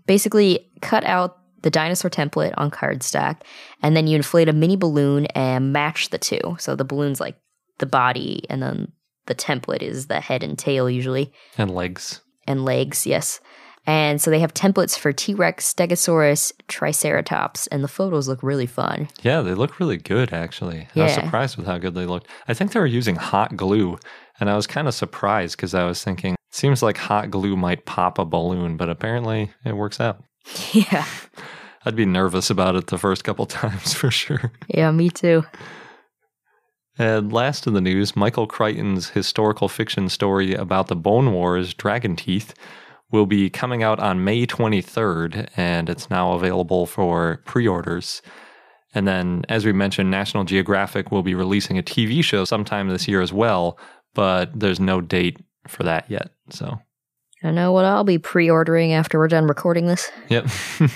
Basically, 0.06 0.70
cut 0.82 1.04
out 1.04 1.38
the 1.62 1.70
dinosaur 1.70 2.10
template 2.10 2.54
on 2.56 2.70
cardstock, 2.70 3.40
and 3.82 3.96
then 3.96 4.06
you 4.06 4.14
inflate 4.16 4.48
a 4.48 4.52
mini 4.52 4.76
balloon 4.76 5.26
and 5.26 5.72
match 5.72 6.10
the 6.10 6.18
two. 6.18 6.56
So 6.60 6.76
the 6.76 6.84
balloon's 6.84 7.20
like 7.20 7.36
the 7.78 7.86
body, 7.86 8.44
and 8.48 8.62
then 8.62 8.92
the 9.26 9.34
template 9.34 9.82
is 9.82 10.06
the 10.06 10.20
head 10.20 10.44
and 10.44 10.56
tail, 10.56 10.88
usually 10.88 11.32
And 11.58 11.72
legs. 11.74 12.20
and 12.46 12.64
legs, 12.64 13.06
yes. 13.06 13.40
And 13.86 14.20
so 14.20 14.30
they 14.30 14.40
have 14.40 14.52
templates 14.52 14.98
for 14.98 15.12
T 15.12 15.34
Rex, 15.34 15.72
Stegosaurus, 15.72 16.52
Triceratops, 16.66 17.68
and 17.68 17.84
the 17.84 17.88
photos 17.88 18.26
look 18.26 18.42
really 18.42 18.66
fun. 18.66 19.08
Yeah, 19.22 19.42
they 19.42 19.54
look 19.54 19.78
really 19.78 19.96
good, 19.96 20.32
actually. 20.32 20.88
I 20.96 21.02
was 21.02 21.14
surprised 21.14 21.56
with 21.56 21.66
how 21.66 21.78
good 21.78 21.94
they 21.94 22.06
looked. 22.06 22.28
I 22.48 22.54
think 22.54 22.72
they 22.72 22.80
were 22.80 22.86
using 22.86 23.14
hot 23.14 23.56
glue, 23.56 23.98
and 24.40 24.50
I 24.50 24.56
was 24.56 24.66
kind 24.66 24.88
of 24.88 24.94
surprised 24.94 25.56
because 25.56 25.74
I 25.74 25.84
was 25.84 26.02
thinking, 26.02 26.34
seems 26.50 26.82
like 26.82 26.96
hot 26.96 27.30
glue 27.30 27.56
might 27.56 27.86
pop 27.86 28.18
a 28.18 28.24
balloon, 28.24 28.76
but 28.76 28.88
apparently 28.88 29.52
it 29.64 29.76
works 29.76 30.00
out. 30.00 30.22
yeah. 30.72 31.06
I'd 31.84 31.96
be 31.96 32.06
nervous 32.06 32.50
about 32.50 32.74
it 32.74 32.88
the 32.88 32.98
first 32.98 33.22
couple 33.22 33.46
times 33.46 33.94
for 33.94 34.10
sure. 34.10 34.50
Yeah, 34.68 34.90
me 34.90 35.10
too. 35.10 35.44
And 36.98 37.32
last 37.32 37.66
in 37.66 37.74
the 37.74 37.80
news, 37.80 38.16
Michael 38.16 38.46
Crichton's 38.46 39.10
historical 39.10 39.68
fiction 39.68 40.08
story 40.08 40.54
about 40.54 40.88
the 40.88 40.96
Bone 40.96 41.32
Wars, 41.32 41.74
Dragon 41.74 42.16
Teeth, 42.16 42.54
will 43.10 43.26
be 43.26 43.50
coming 43.50 43.82
out 43.82 44.00
on 44.00 44.24
May 44.24 44.46
23rd, 44.46 45.48
and 45.56 45.88
it's 45.88 46.10
now 46.10 46.32
available 46.32 46.86
for 46.86 47.42
pre 47.44 47.66
orders. 47.66 48.22
And 48.94 49.06
then, 49.06 49.44
as 49.48 49.64
we 49.66 49.72
mentioned, 49.72 50.10
National 50.10 50.44
Geographic 50.44 51.10
will 51.10 51.22
be 51.22 51.34
releasing 51.34 51.78
a 51.78 51.82
TV 51.82 52.24
show 52.24 52.44
sometime 52.44 52.88
this 52.88 53.06
year 53.06 53.20
as 53.20 53.32
well, 53.32 53.78
but 54.14 54.58
there's 54.58 54.80
no 54.80 55.00
date 55.00 55.38
for 55.68 55.82
that 55.82 56.10
yet. 56.10 56.30
So, 56.50 56.80
I 57.42 57.50
know 57.50 57.72
what 57.72 57.84
I'll 57.84 58.04
be 58.04 58.18
pre 58.18 58.50
ordering 58.50 58.92
after 58.92 59.18
we're 59.18 59.28
done 59.28 59.46
recording 59.46 59.86
this. 59.86 60.10
yep. 60.28 60.46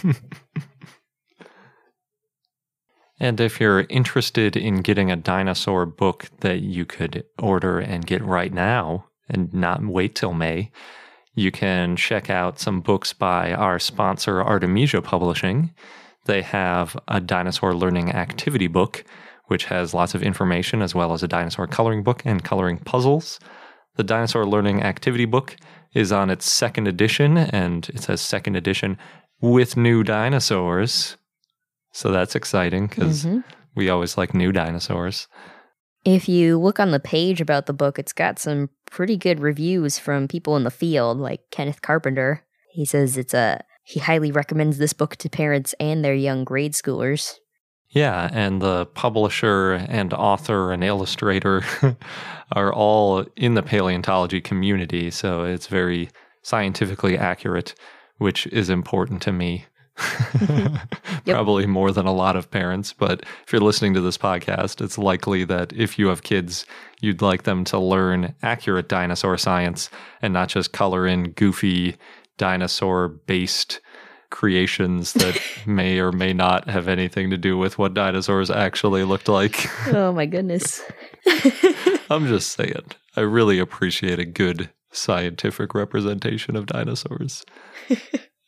And 3.20 3.38
if 3.38 3.60
you're 3.60 3.84
interested 3.90 4.56
in 4.56 4.76
getting 4.76 5.10
a 5.10 5.16
dinosaur 5.16 5.84
book 5.84 6.30
that 6.40 6.62
you 6.62 6.86
could 6.86 7.24
order 7.38 7.78
and 7.78 8.06
get 8.06 8.24
right 8.24 8.52
now 8.52 9.04
and 9.28 9.52
not 9.52 9.84
wait 9.84 10.14
till 10.14 10.32
May, 10.32 10.72
you 11.40 11.50
can 11.50 11.96
check 11.96 12.28
out 12.28 12.58
some 12.60 12.80
books 12.80 13.12
by 13.14 13.52
our 13.52 13.78
sponsor, 13.78 14.42
Artemesia 14.44 15.02
Publishing. 15.02 15.72
They 16.26 16.42
have 16.42 16.96
a 17.08 17.18
dinosaur 17.20 17.74
learning 17.74 18.12
activity 18.12 18.66
book, 18.66 19.04
which 19.46 19.64
has 19.64 19.94
lots 19.94 20.14
of 20.14 20.22
information 20.22 20.82
as 20.82 20.94
well 20.94 21.12
as 21.14 21.22
a 21.22 21.28
dinosaur 21.28 21.66
coloring 21.66 22.02
book 22.02 22.22
and 22.26 22.44
coloring 22.44 22.76
puzzles. 22.78 23.40
The 23.96 24.04
Dinosaur 24.04 24.46
Learning 24.46 24.82
Activity 24.82 25.24
book 25.24 25.56
is 25.94 26.12
on 26.12 26.30
its 26.30 26.48
second 26.48 26.86
edition, 26.86 27.36
and 27.38 27.88
it 27.88 28.02
says 28.02 28.20
second 28.20 28.54
edition 28.56 28.98
with 29.40 29.76
new 29.76 30.04
dinosaurs. 30.04 31.16
So 31.92 32.12
that's 32.12 32.36
exciting 32.36 32.86
because 32.86 33.24
Mhm. 33.24 33.42
we 33.74 33.88
always 33.88 34.16
like 34.16 34.34
new 34.34 34.52
dinosaurs. 34.52 35.26
If 36.04 36.28
you 36.28 36.58
look 36.58 36.80
on 36.80 36.92
the 36.92 37.00
page 37.00 37.40
about 37.40 37.66
the 37.66 37.72
book, 37.72 37.98
it's 37.98 38.12
got 38.12 38.38
some 38.38 38.70
pretty 38.90 39.16
good 39.16 39.40
reviews 39.40 39.98
from 39.98 40.28
people 40.28 40.56
in 40.56 40.64
the 40.64 40.70
field, 40.70 41.18
like 41.18 41.50
Kenneth 41.50 41.82
Carpenter. 41.82 42.42
He 42.72 42.84
says 42.84 43.16
it's 43.16 43.34
a 43.34 43.62
he 43.84 43.98
highly 44.00 44.30
recommends 44.30 44.78
this 44.78 44.92
book 44.92 45.16
to 45.16 45.28
parents 45.28 45.74
and 45.80 46.04
their 46.04 46.14
young 46.14 46.44
grade 46.44 46.74
schoolers. 46.74 47.34
Yeah, 47.88 48.30
and 48.32 48.62
the 48.62 48.86
publisher 48.86 49.72
and 49.72 50.14
author 50.14 50.70
and 50.72 50.84
illustrator 50.84 51.64
are 52.52 52.72
all 52.72 53.26
in 53.36 53.54
the 53.54 53.64
paleontology 53.64 54.40
community, 54.40 55.10
so 55.10 55.42
it's 55.42 55.66
very 55.66 56.08
scientifically 56.42 57.18
accurate, 57.18 57.74
which 58.18 58.46
is 58.46 58.70
important 58.70 59.22
to 59.22 59.32
me. 59.32 59.66
Probably 61.26 61.66
more 61.66 61.92
than 61.92 62.06
a 62.06 62.12
lot 62.12 62.36
of 62.36 62.50
parents, 62.50 62.92
but 62.92 63.22
if 63.46 63.52
you're 63.52 63.60
listening 63.60 63.94
to 63.94 64.00
this 64.00 64.18
podcast, 64.18 64.82
it's 64.82 64.98
likely 64.98 65.44
that 65.44 65.72
if 65.72 65.98
you 65.98 66.08
have 66.08 66.22
kids, 66.22 66.66
you'd 67.00 67.22
like 67.22 67.44
them 67.44 67.64
to 67.64 67.78
learn 67.78 68.34
accurate 68.42 68.88
dinosaur 68.88 69.36
science 69.38 69.90
and 70.22 70.32
not 70.32 70.48
just 70.48 70.72
color 70.72 71.06
in 71.06 71.30
goofy 71.32 71.96
dinosaur 72.38 73.08
based 73.08 73.80
creations 74.30 75.12
that 75.14 75.40
may 75.66 75.98
or 75.98 76.12
may 76.12 76.32
not 76.32 76.68
have 76.68 76.88
anything 76.88 77.30
to 77.30 77.36
do 77.36 77.58
with 77.58 77.78
what 77.78 77.94
dinosaurs 77.94 78.50
actually 78.50 79.04
looked 79.04 79.28
like. 79.28 79.66
oh 79.88 80.12
my 80.12 80.26
goodness. 80.26 80.82
I'm 82.08 82.26
just 82.26 82.52
saying, 82.52 82.92
I 83.16 83.20
really 83.20 83.58
appreciate 83.58 84.18
a 84.18 84.24
good 84.24 84.70
scientific 84.92 85.74
representation 85.74 86.56
of 86.56 86.66
dinosaurs. 86.66 87.44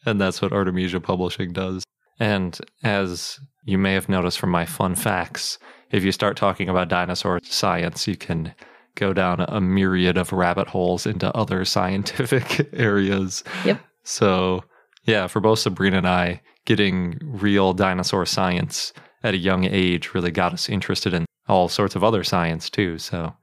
And 0.04 0.20
that's 0.20 0.42
what 0.42 0.52
Artemesia 0.52 1.02
Publishing 1.02 1.52
does. 1.52 1.84
And 2.18 2.58
as 2.82 3.40
you 3.64 3.78
may 3.78 3.94
have 3.94 4.08
noticed 4.08 4.38
from 4.38 4.50
my 4.50 4.66
fun 4.66 4.94
facts, 4.94 5.58
if 5.90 6.04
you 6.04 6.12
start 6.12 6.36
talking 6.36 6.68
about 6.68 6.88
dinosaur 6.88 7.40
science, 7.42 8.06
you 8.08 8.16
can 8.16 8.54
go 8.94 9.12
down 9.12 9.40
a 9.40 9.60
myriad 9.60 10.16
of 10.16 10.32
rabbit 10.32 10.68
holes 10.68 11.06
into 11.06 11.34
other 11.36 11.64
scientific 11.76 12.68
areas. 12.72 13.44
Yep. 13.64 13.80
So, 14.04 14.64
yeah, 15.04 15.26
for 15.26 15.40
both 15.40 15.60
Sabrina 15.60 15.98
and 15.98 16.08
I, 16.08 16.42
getting 16.64 17.18
real 17.22 17.72
dinosaur 17.72 18.26
science 18.26 18.92
at 19.22 19.34
a 19.34 19.38
young 19.38 19.64
age 19.64 20.14
really 20.14 20.30
got 20.30 20.52
us 20.52 20.68
interested 20.68 21.14
in 21.14 21.24
all 21.48 21.68
sorts 21.68 21.94
of 21.94 22.04
other 22.04 22.24
science 22.24 22.68
too. 22.70 22.98
So, 22.98 23.34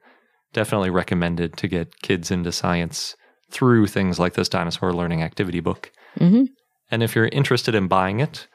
definitely 0.53 0.89
recommended 0.89 1.57
to 1.57 1.67
get 1.67 2.01
kids 2.01 2.31
into 2.31 2.51
science 2.51 3.15
through 3.51 3.87
things 3.87 4.19
like 4.19 4.33
this 4.33 4.49
dinosaur 4.49 4.93
learning 4.93 5.23
activity 5.23 5.59
book. 5.59 5.91
Hmm 6.17 6.45
And 6.91 7.03
if 7.03 7.15
you're 7.15 7.27
interested 7.27 7.75
in 7.75 7.87
buying 7.87 8.19
it, 8.19 8.47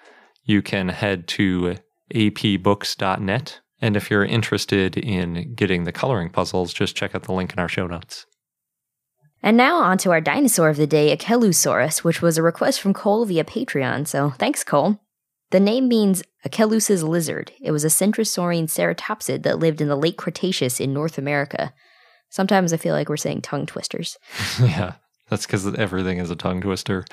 you 0.44 0.62
can 0.62 0.88
head 0.88 1.26
to 1.28 1.76
apbooks.net. 2.14 3.60
And 3.80 3.96
if 3.96 4.10
you're 4.10 4.24
interested 4.24 4.96
in 4.96 5.54
getting 5.54 5.84
the 5.84 5.92
coloring 5.92 6.30
puzzles, 6.30 6.72
just 6.72 6.96
check 6.96 7.14
out 7.14 7.24
the 7.24 7.32
link 7.32 7.52
in 7.52 7.58
our 7.58 7.68
show 7.68 7.86
notes. 7.86 8.26
And 9.42 9.58
now 9.58 9.76
on 9.76 9.98
to 9.98 10.10
our 10.10 10.22
dinosaur 10.22 10.70
of 10.70 10.78
the 10.78 10.86
day, 10.86 11.14
Achelousaurus, 11.14 12.02
which 12.02 12.22
was 12.22 12.38
a 12.38 12.42
request 12.42 12.80
from 12.80 12.94
Cole 12.94 13.26
via 13.26 13.44
Patreon, 13.44 14.06
so 14.06 14.30
thanks, 14.30 14.64
Cole. 14.64 14.98
The 15.50 15.60
name 15.60 15.86
means 15.86 16.22
Achelous's 16.46 17.04
lizard. 17.04 17.52
It 17.60 17.70
was 17.70 17.84
a 17.84 17.88
centrosaurian 17.88 18.64
ceratopsid 18.64 19.42
that 19.42 19.58
lived 19.58 19.82
in 19.82 19.88
the 19.88 19.96
late 19.96 20.16
Cretaceous 20.16 20.80
in 20.80 20.94
North 20.94 21.18
America. 21.18 21.74
Sometimes 22.30 22.72
I 22.72 22.78
feel 22.78 22.94
like 22.94 23.10
we're 23.10 23.18
saying 23.18 23.42
tongue 23.42 23.66
twisters. 23.66 24.16
yeah, 24.60 24.94
that's 25.34 25.46
because 25.46 25.66
everything 25.74 26.18
is 26.18 26.30
a 26.30 26.36
tongue 26.36 26.60
twister. 26.60 27.04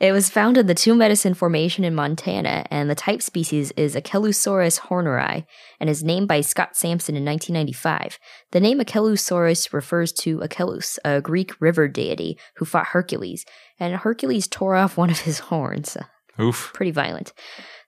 it 0.00 0.12
was 0.12 0.30
found 0.30 0.56
in 0.56 0.66
the 0.66 0.74
Two 0.74 0.94
Medicine 0.94 1.34
Formation 1.34 1.84
in 1.84 1.94
Montana, 1.94 2.64
and 2.70 2.88
the 2.88 2.94
type 2.94 3.20
species 3.20 3.70
is 3.72 3.94
Achelousaurus 3.94 4.80
horneri, 4.80 5.44
and 5.78 5.90
is 5.90 6.02
named 6.02 6.26
by 6.26 6.40
Scott 6.40 6.74
Sampson 6.74 7.16
in 7.16 7.24
1995. 7.26 8.18
The 8.52 8.60
name 8.60 8.80
Achelousaurus 8.80 9.74
refers 9.74 10.10
to 10.14 10.38
Achelous, 10.38 10.98
a 11.04 11.20
Greek 11.20 11.52
river 11.60 11.86
deity 11.86 12.38
who 12.56 12.64
fought 12.64 12.86
Hercules, 12.86 13.44
and 13.78 13.94
Hercules 13.94 14.48
tore 14.48 14.74
off 14.74 14.96
one 14.96 15.10
of 15.10 15.20
his 15.20 15.40
horns. 15.40 15.98
Oof. 16.40 16.70
Pretty 16.72 16.92
violent. 16.92 17.34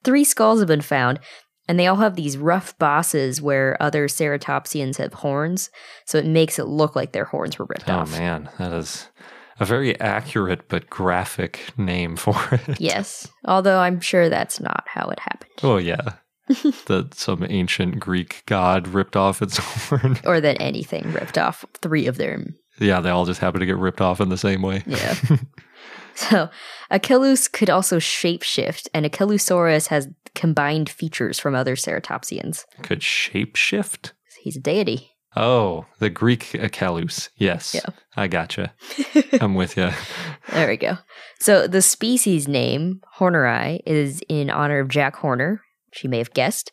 Three 0.03 0.23
skulls 0.23 0.59
have 0.59 0.67
been 0.67 0.81
found, 0.81 1.19
and 1.71 1.79
they 1.79 1.87
all 1.87 1.95
have 1.95 2.17
these 2.17 2.37
rough 2.37 2.77
bosses 2.79 3.41
where 3.41 3.81
other 3.81 4.09
ceratopsians 4.09 4.97
have 4.97 5.13
horns, 5.13 5.69
so 6.05 6.17
it 6.17 6.25
makes 6.25 6.59
it 6.59 6.65
look 6.67 6.97
like 6.97 7.13
their 7.13 7.23
horns 7.23 7.57
were 7.57 7.65
ripped 7.69 7.89
Oh, 7.89 7.99
off. 7.99 8.13
Oh 8.13 8.19
man. 8.19 8.49
That 8.59 8.73
is 8.73 9.07
a 9.57 9.63
very 9.63 9.97
accurate 10.01 10.67
but 10.67 10.89
graphic 10.89 11.71
name 11.77 12.17
for 12.17 12.35
it. 12.67 12.81
Yes, 12.81 13.25
although 13.45 13.79
I'm 13.79 14.01
sure 14.01 14.27
that's 14.27 14.59
not 14.59 14.83
how 14.85 15.07
it 15.07 15.19
happened. 15.21 15.51
Oh, 15.63 15.77
yeah. 15.77 16.01
that 16.87 17.13
some 17.13 17.45
ancient 17.47 17.99
Greek 18.01 18.43
god 18.47 18.89
ripped 18.89 19.15
off 19.15 19.41
its 19.41 19.57
horn. 19.87 20.19
or 20.25 20.41
that 20.41 20.57
anything 20.59 21.13
ripped 21.13 21.37
off 21.37 21.63
three 21.81 22.05
of 22.07 22.17
them. 22.17 22.55
Yeah, 22.81 22.99
they 22.99 23.09
all 23.11 23.25
just 23.25 23.39
happen 23.39 23.61
to 23.61 23.65
get 23.65 23.77
ripped 23.77 24.01
off 24.01 24.19
in 24.19 24.27
the 24.29 24.37
same 24.37 24.61
way. 24.61 24.83
Yeah. 24.87 25.15
so, 26.15 26.49
Achilles 26.89 27.47
could 27.47 27.69
also 27.69 27.99
shapeshift, 27.99 28.87
and 28.93 29.05
Achelousaurus 29.05 29.87
has 29.87 30.09
combined 30.41 30.89
features 30.89 31.37
from 31.37 31.53
other 31.53 31.75
ceratopsians. 31.75 32.65
Could 32.81 33.01
shapeshift? 33.01 34.13
He's 34.41 34.57
a 34.57 34.59
deity. 34.59 35.11
Oh, 35.35 35.85
the 35.99 36.09
Greek 36.09 36.45
Achelous. 36.55 37.29
Yes. 37.35 37.75
Yeah. 37.75 37.85
I 38.17 38.27
gotcha. 38.27 38.73
I'm 39.39 39.53
with 39.53 39.77
you. 39.77 39.91
There 40.51 40.67
we 40.67 40.77
go. 40.77 40.97
So, 41.39 41.67
the 41.67 41.83
species 41.83 42.47
name, 42.47 43.01
Horneri, 43.19 43.81
is 43.85 44.23
in 44.29 44.49
honor 44.49 44.79
of 44.79 44.87
Jack 44.87 45.15
Horner, 45.17 45.61
which 45.91 46.03
you 46.03 46.09
may 46.09 46.17
have 46.17 46.33
guessed. 46.33 46.71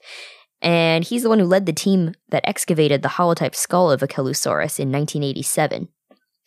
And 0.62 1.04
he's 1.04 1.22
the 1.22 1.28
one 1.28 1.38
who 1.38 1.44
led 1.44 1.66
the 1.66 1.74
team 1.74 2.14
that 2.30 2.48
excavated 2.48 3.02
the 3.02 3.10
holotype 3.10 3.54
skull 3.54 3.90
of 3.90 4.00
Achelousaurus 4.00 4.80
in 4.80 4.90
1987. 4.90 5.88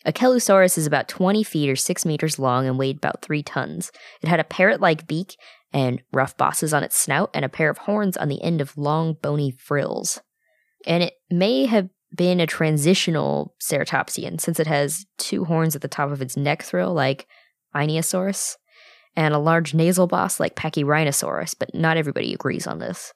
Achelousaurus 0.04 0.76
is 0.76 0.88
about 0.88 1.06
20 1.06 1.44
feet 1.44 1.70
or 1.70 1.76
6 1.76 2.04
meters 2.04 2.40
long 2.40 2.66
and 2.66 2.80
weighed 2.80 2.96
about 2.96 3.22
3 3.22 3.44
tons. 3.44 3.92
It 4.20 4.28
had 4.28 4.40
a 4.40 4.44
parrot 4.44 4.80
like 4.80 5.06
beak 5.06 5.36
and 5.72 6.02
rough 6.12 6.36
bosses 6.36 6.74
on 6.74 6.82
its 6.82 6.96
snout 6.96 7.30
and 7.34 7.44
a 7.44 7.48
pair 7.48 7.70
of 7.70 7.78
horns 7.78 8.16
on 8.16 8.28
the 8.28 8.42
end 8.42 8.60
of 8.60 8.76
long, 8.76 9.16
bony 9.22 9.50
frills. 9.50 10.20
And 10.86 11.02
it 11.02 11.14
may 11.30 11.66
have 11.66 11.88
been 12.14 12.40
a 12.40 12.46
transitional 12.46 13.54
ceratopsian 13.60 14.40
since 14.40 14.60
it 14.60 14.66
has 14.66 15.06
two 15.18 15.44
horns 15.44 15.74
at 15.74 15.82
the 15.82 15.88
top 15.88 16.10
of 16.10 16.20
its 16.20 16.36
neck 16.36 16.62
frill, 16.62 16.92
like 16.92 17.26
Einiosaurus, 17.74 18.56
and 19.16 19.34
a 19.34 19.38
large 19.38 19.74
nasal 19.74 20.06
boss 20.06 20.38
like 20.38 20.56
Pachyrhinosaurus, 20.56 21.54
but 21.58 21.74
not 21.74 21.96
everybody 21.96 22.34
agrees 22.34 22.66
on 22.66 22.78
this. 22.78 23.12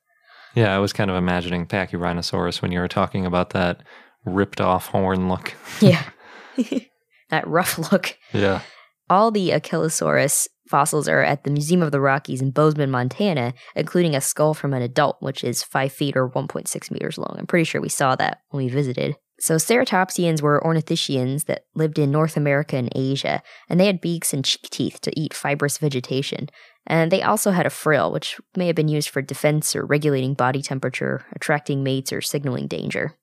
Yeah, 0.55 0.75
I 0.75 0.79
was 0.79 0.93
kind 0.95 1.11
of 1.11 1.17
imagining 1.17 1.67
Pachyrhinosaurus 1.67 2.63
when 2.63 2.73
you 2.73 2.81
were 2.81 2.89
talking 2.89 3.27
about 3.27 3.51
that 3.51 3.83
ripped 4.25 4.61
off 4.61 4.87
horn 4.87 5.29
look. 5.29 5.55
Yeah. 5.81 6.03
that 7.31 7.47
rough 7.47 7.93
look. 7.93 8.17
Yeah. 8.33 8.63
All 9.11 9.31
the 9.31 9.51
Achelousaurus 9.51 10.49
fossils 10.69 11.09
are 11.09 11.23
at 11.23 11.45
the 11.45 11.51
Museum 11.51 11.83
of 11.83 11.93
the 11.93 12.01
Rockies 12.01 12.43
in 12.43 12.51
Bozeman, 12.51 12.91
Montana, 12.91 13.55
including 13.75 14.15
a 14.15 14.21
skull 14.21 14.55
from 14.55 14.73
an 14.73 14.83
adult, 14.83 15.17
which 15.21 15.45
is 15.45 15.63
5 15.63 15.93
feet 15.93 16.17
or 16.17 16.29
1.6 16.29 16.91
meters 16.91 17.19
long. 17.19 17.37
I'm 17.39 17.47
pretty 17.47 17.65
sure 17.65 17.81
we 17.81 17.89
saw 17.89 18.17
that 18.17 18.41
when 18.51 18.65
we 18.65 18.71
visited. 18.71 19.17
So, 19.39 19.57
ceratopsians 19.57 20.41
were 20.41 20.63
ornithischians 20.65 21.45
that 21.45 21.65
lived 21.75 21.99
in 21.99 22.11
North 22.11 22.39
America 22.39 22.77
and 22.77 22.91
Asia, 22.95 23.43
and 23.69 23.79
they 23.79 23.87
had 23.87 24.01
beaks 24.01 24.33
and 24.33 24.43
cheek 24.43 24.71
teeth 24.71 25.01
to 25.03 25.21
eat 25.21 25.35
fibrous 25.35 25.77
vegetation. 25.77 26.49
And 26.87 27.13
they 27.13 27.23
also 27.23 27.51
had 27.51 27.67
a 27.67 27.71
frill, 27.71 28.11
which 28.13 28.41
may 28.57 28.67
have 28.69 28.77
been 28.77 28.89
used 28.89 29.11
for 29.11 29.21
defense 29.21 29.77
or 29.77 29.85
regulating 29.85 30.35
body 30.35 30.63
temperature, 30.63 31.27
attracting 31.33 31.83
mates, 31.83 32.13
or 32.13 32.23
signaling 32.23 32.67
danger. 32.67 33.15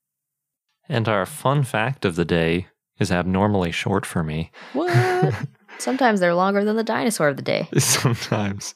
And 0.88 1.08
our 1.08 1.26
fun 1.26 1.64
fact 1.64 2.04
of 2.04 2.14
the 2.14 2.24
day 2.24 2.68
is 3.00 3.10
abnormally 3.10 3.72
short 3.72 4.06
for 4.06 4.22
me. 4.22 4.52
What? 4.72 4.92
Sometimes 5.78 6.20
they're 6.20 6.34
longer 6.34 6.64
than 6.64 6.76
the 6.76 6.84
dinosaur 6.84 7.28
of 7.28 7.36
the 7.36 7.42
day. 7.42 7.68
Sometimes. 7.78 8.74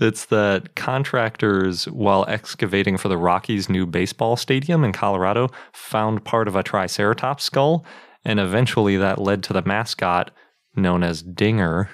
It's 0.00 0.26
that 0.26 0.74
contractors, 0.74 1.84
while 1.86 2.24
excavating 2.28 2.96
for 2.96 3.08
the 3.08 3.16
Rockies' 3.16 3.68
new 3.68 3.86
baseball 3.86 4.36
stadium 4.36 4.84
in 4.84 4.92
Colorado, 4.92 5.48
found 5.72 6.24
part 6.24 6.48
of 6.48 6.56
a 6.56 6.62
Triceratops 6.62 7.44
skull, 7.44 7.84
and 8.24 8.40
eventually 8.40 8.96
that 8.96 9.18
led 9.20 9.42
to 9.44 9.52
the 9.52 9.62
mascot, 9.62 10.30
known 10.74 11.02
as 11.02 11.22
Dinger, 11.22 11.90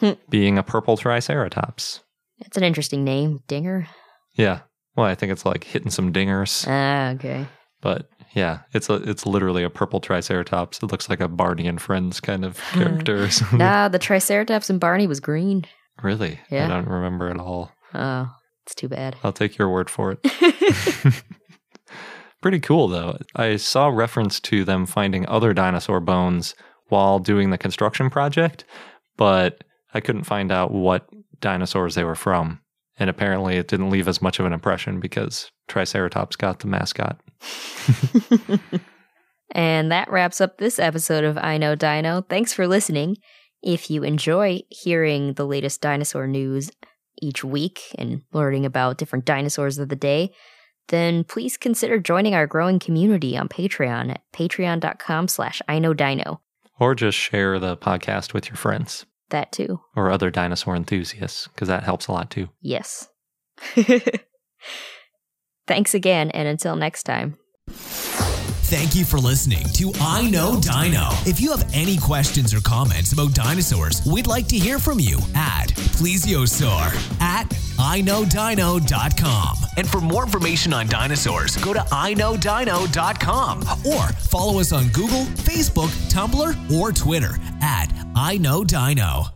Hmm. 0.00 0.12
being 0.28 0.58
a 0.58 0.62
purple 0.64 0.96
Triceratops. 0.96 2.00
It's 2.38 2.56
an 2.56 2.64
interesting 2.64 3.04
name, 3.04 3.40
Dinger. 3.46 3.86
Yeah. 4.32 4.60
Well, 4.96 5.06
I 5.06 5.14
think 5.14 5.30
it's 5.32 5.46
like 5.46 5.64
hitting 5.64 5.90
some 5.90 6.12
dingers, 6.12 6.66
Ah, 6.68 7.10
okay. 7.14 7.46
but 7.80 8.08
yeah, 8.34 8.60
it's 8.72 8.90
a 8.90 8.94
it's 8.94 9.26
literally 9.26 9.62
a 9.62 9.70
purple 9.70 10.00
triceratops. 10.00 10.82
It 10.82 10.90
looks 10.90 11.08
like 11.08 11.20
a 11.20 11.28
Barney 11.28 11.66
and 11.66 11.80
Friends 11.80 12.20
kind 12.20 12.44
of 12.44 12.58
hmm. 12.58 12.78
character. 12.80 13.24
or 13.24 13.30
something. 13.30 13.58
Nah, 13.58 13.88
the 13.88 13.98
Triceratops 13.98 14.68
in 14.70 14.78
Barney 14.78 15.06
was 15.06 15.20
green. 15.20 15.64
really? 16.02 16.40
Yeah. 16.50 16.66
I 16.66 16.68
don't 16.68 16.88
remember 16.88 17.28
at 17.30 17.38
all. 17.38 17.72
Oh, 17.94 18.30
it's 18.64 18.74
too 18.74 18.88
bad. 18.88 19.16
I'll 19.22 19.32
take 19.32 19.56
your 19.56 19.70
word 19.70 19.88
for 19.88 20.12
it. 20.12 21.22
Pretty 22.42 22.60
cool 22.60 22.88
though. 22.88 23.18
I 23.36 23.56
saw 23.56 23.88
reference 23.88 24.40
to 24.40 24.64
them 24.64 24.84
finding 24.84 25.26
other 25.28 25.54
dinosaur 25.54 26.00
bones 26.00 26.54
while 26.88 27.18
doing 27.18 27.50
the 27.50 27.58
construction 27.58 28.10
project, 28.10 28.64
but 29.16 29.64
I 29.94 30.00
couldn't 30.00 30.24
find 30.24 30.50
out 30.50 30.72
what 30.72 31.08
dinosaurs 31.40 31.94
they 31.94 32.04
were 32.04 32.14
from. 32.14 32.60
And 32.98 33.08
apparently 33.08 33.56
it 33.56 33.68
didn't 33.68 33.90
leave 33.90 34.08
as 34.08 34.22
much 34.22 34.38
of 34.38 34.46
an 34.46 34.52
impression 34.52 35.00
because 35.00 35.50
Triceratops 35.68 36.36
got 36.36 36.60
the 36.60 36.66
mascot. 36.66 37.20
And 39.56 39.92
that 39.92 40.10
wraps 40.10 40.40
up 40.40 40.58
this 40.58 40.80
episode 40.80 41.22
of 41.22 41.38
I 41.38 41.58
Know 41.58 41.76
Dino. 41.76 42.22
Thanks 42.22 42.52
for 42.52 42.66
listening. 42.66 43.18
If 43.62 43.88
you 43.88 44.02
enjoy 44.02 44.62
hearing 44.68 45.34
the 45.34 45.46
latest 45.46 45.80
dinosaur 45.80 46.26
news 46.26 46.72
each 47.22 47.44
week 47.44 47.80
and 47.96 48.22
learning 48.32 48.66
about 48.66 48.98
different 48.98 49.24
dinosaurs 49.26 49.78
of 49.78 49.88
the 49.90 49.96
day, 49.96 50.32
then 50.88 51.22
please 51.22 51.56
consider 51.56 52.00
joining 52.00 52.34
our 52.34 52.48
growing 52.48 52.80
community 52.80 53.36
on 53.36 53.48
Patreon 53.48 54.10
at 54.10 54.22
patreon.com 54.34 55.28
slash 55.28 55.62
I 55.68 55.78
Know 55.78 55.94
Dino. 55.94 56.40
Or 56.80 56.96
just 56.96 57.16
share 57.16 57.60
the 57.60 57.76
podcast 57.76 58.34
with 58.34 58.48
your 58.48 58.56
friends 58.56 59.06
That 59.30 59.52
too. 59.52 59.80
or 59.94 60.10
other 60.10 60.30
dinosaur 60.30 60.74
enthusiasts 60.74 61.46
because 61.48 61.68
that 61.68 61.84
helps 61.84 62.08
a 62.08 62.12
lot 62.12 62.28
too. 62.30 62.48
Yes. 62.60 63.08
Thanks 65.66 65.94
again, 65.94 66.30
and 66.30 66.46
until 66.46 66.76
next 66.76 67.04
time. 67.04 67.36
Thank 68.66 68.94
you 68.94 69.04
for 69.04 69.18
listening 69.18 69.62
to 69.74 69.92
I 70.00 70.28
Know 70.30 70.58
Dino. 70.60 71.08
If 71.26 71.38
you 71.40 71.50
have 71.50 71.68
any 71.74 71.96
questions 71.96 72.52
or 72.54 72.60
comments 72.60 73.12
about 73.12 73.34
dinosaurs, 73.34 74.04
we'd 74.06 74.26
like 74.26 74.48
to 74.48 74.58
hear 74.58 74.78
from 74.78 74.98
you 74.98 75.18
at 75.34 75.66
plesiosaur 75.96 77.20
at 77.20 77.44
iknowdino.com. 77.78 79.56
And 79.76 79.88
for 79.88 80.00
more 80.00 80.24
information 80.24 80.72
on 80.72 80.86
dinosaurs, 80.86 81.56
go 81.58 81.72
to 81.72 81.80
iknowdino.com 81.80 83.60
or 83.86 84.08
follow 84.24 84.60
us 84.60 84.72
on 84.72 84.88
Google, 84.88 85.24
Facebook, 85.44 85.90
Tumblr, 86.10 86.70
or 86.72 86.90
Twitter 86.90 87.36
at 87.60 87.92
I 88.16 88.38
Know 88.38 88.64
Dino. 88.64 89.33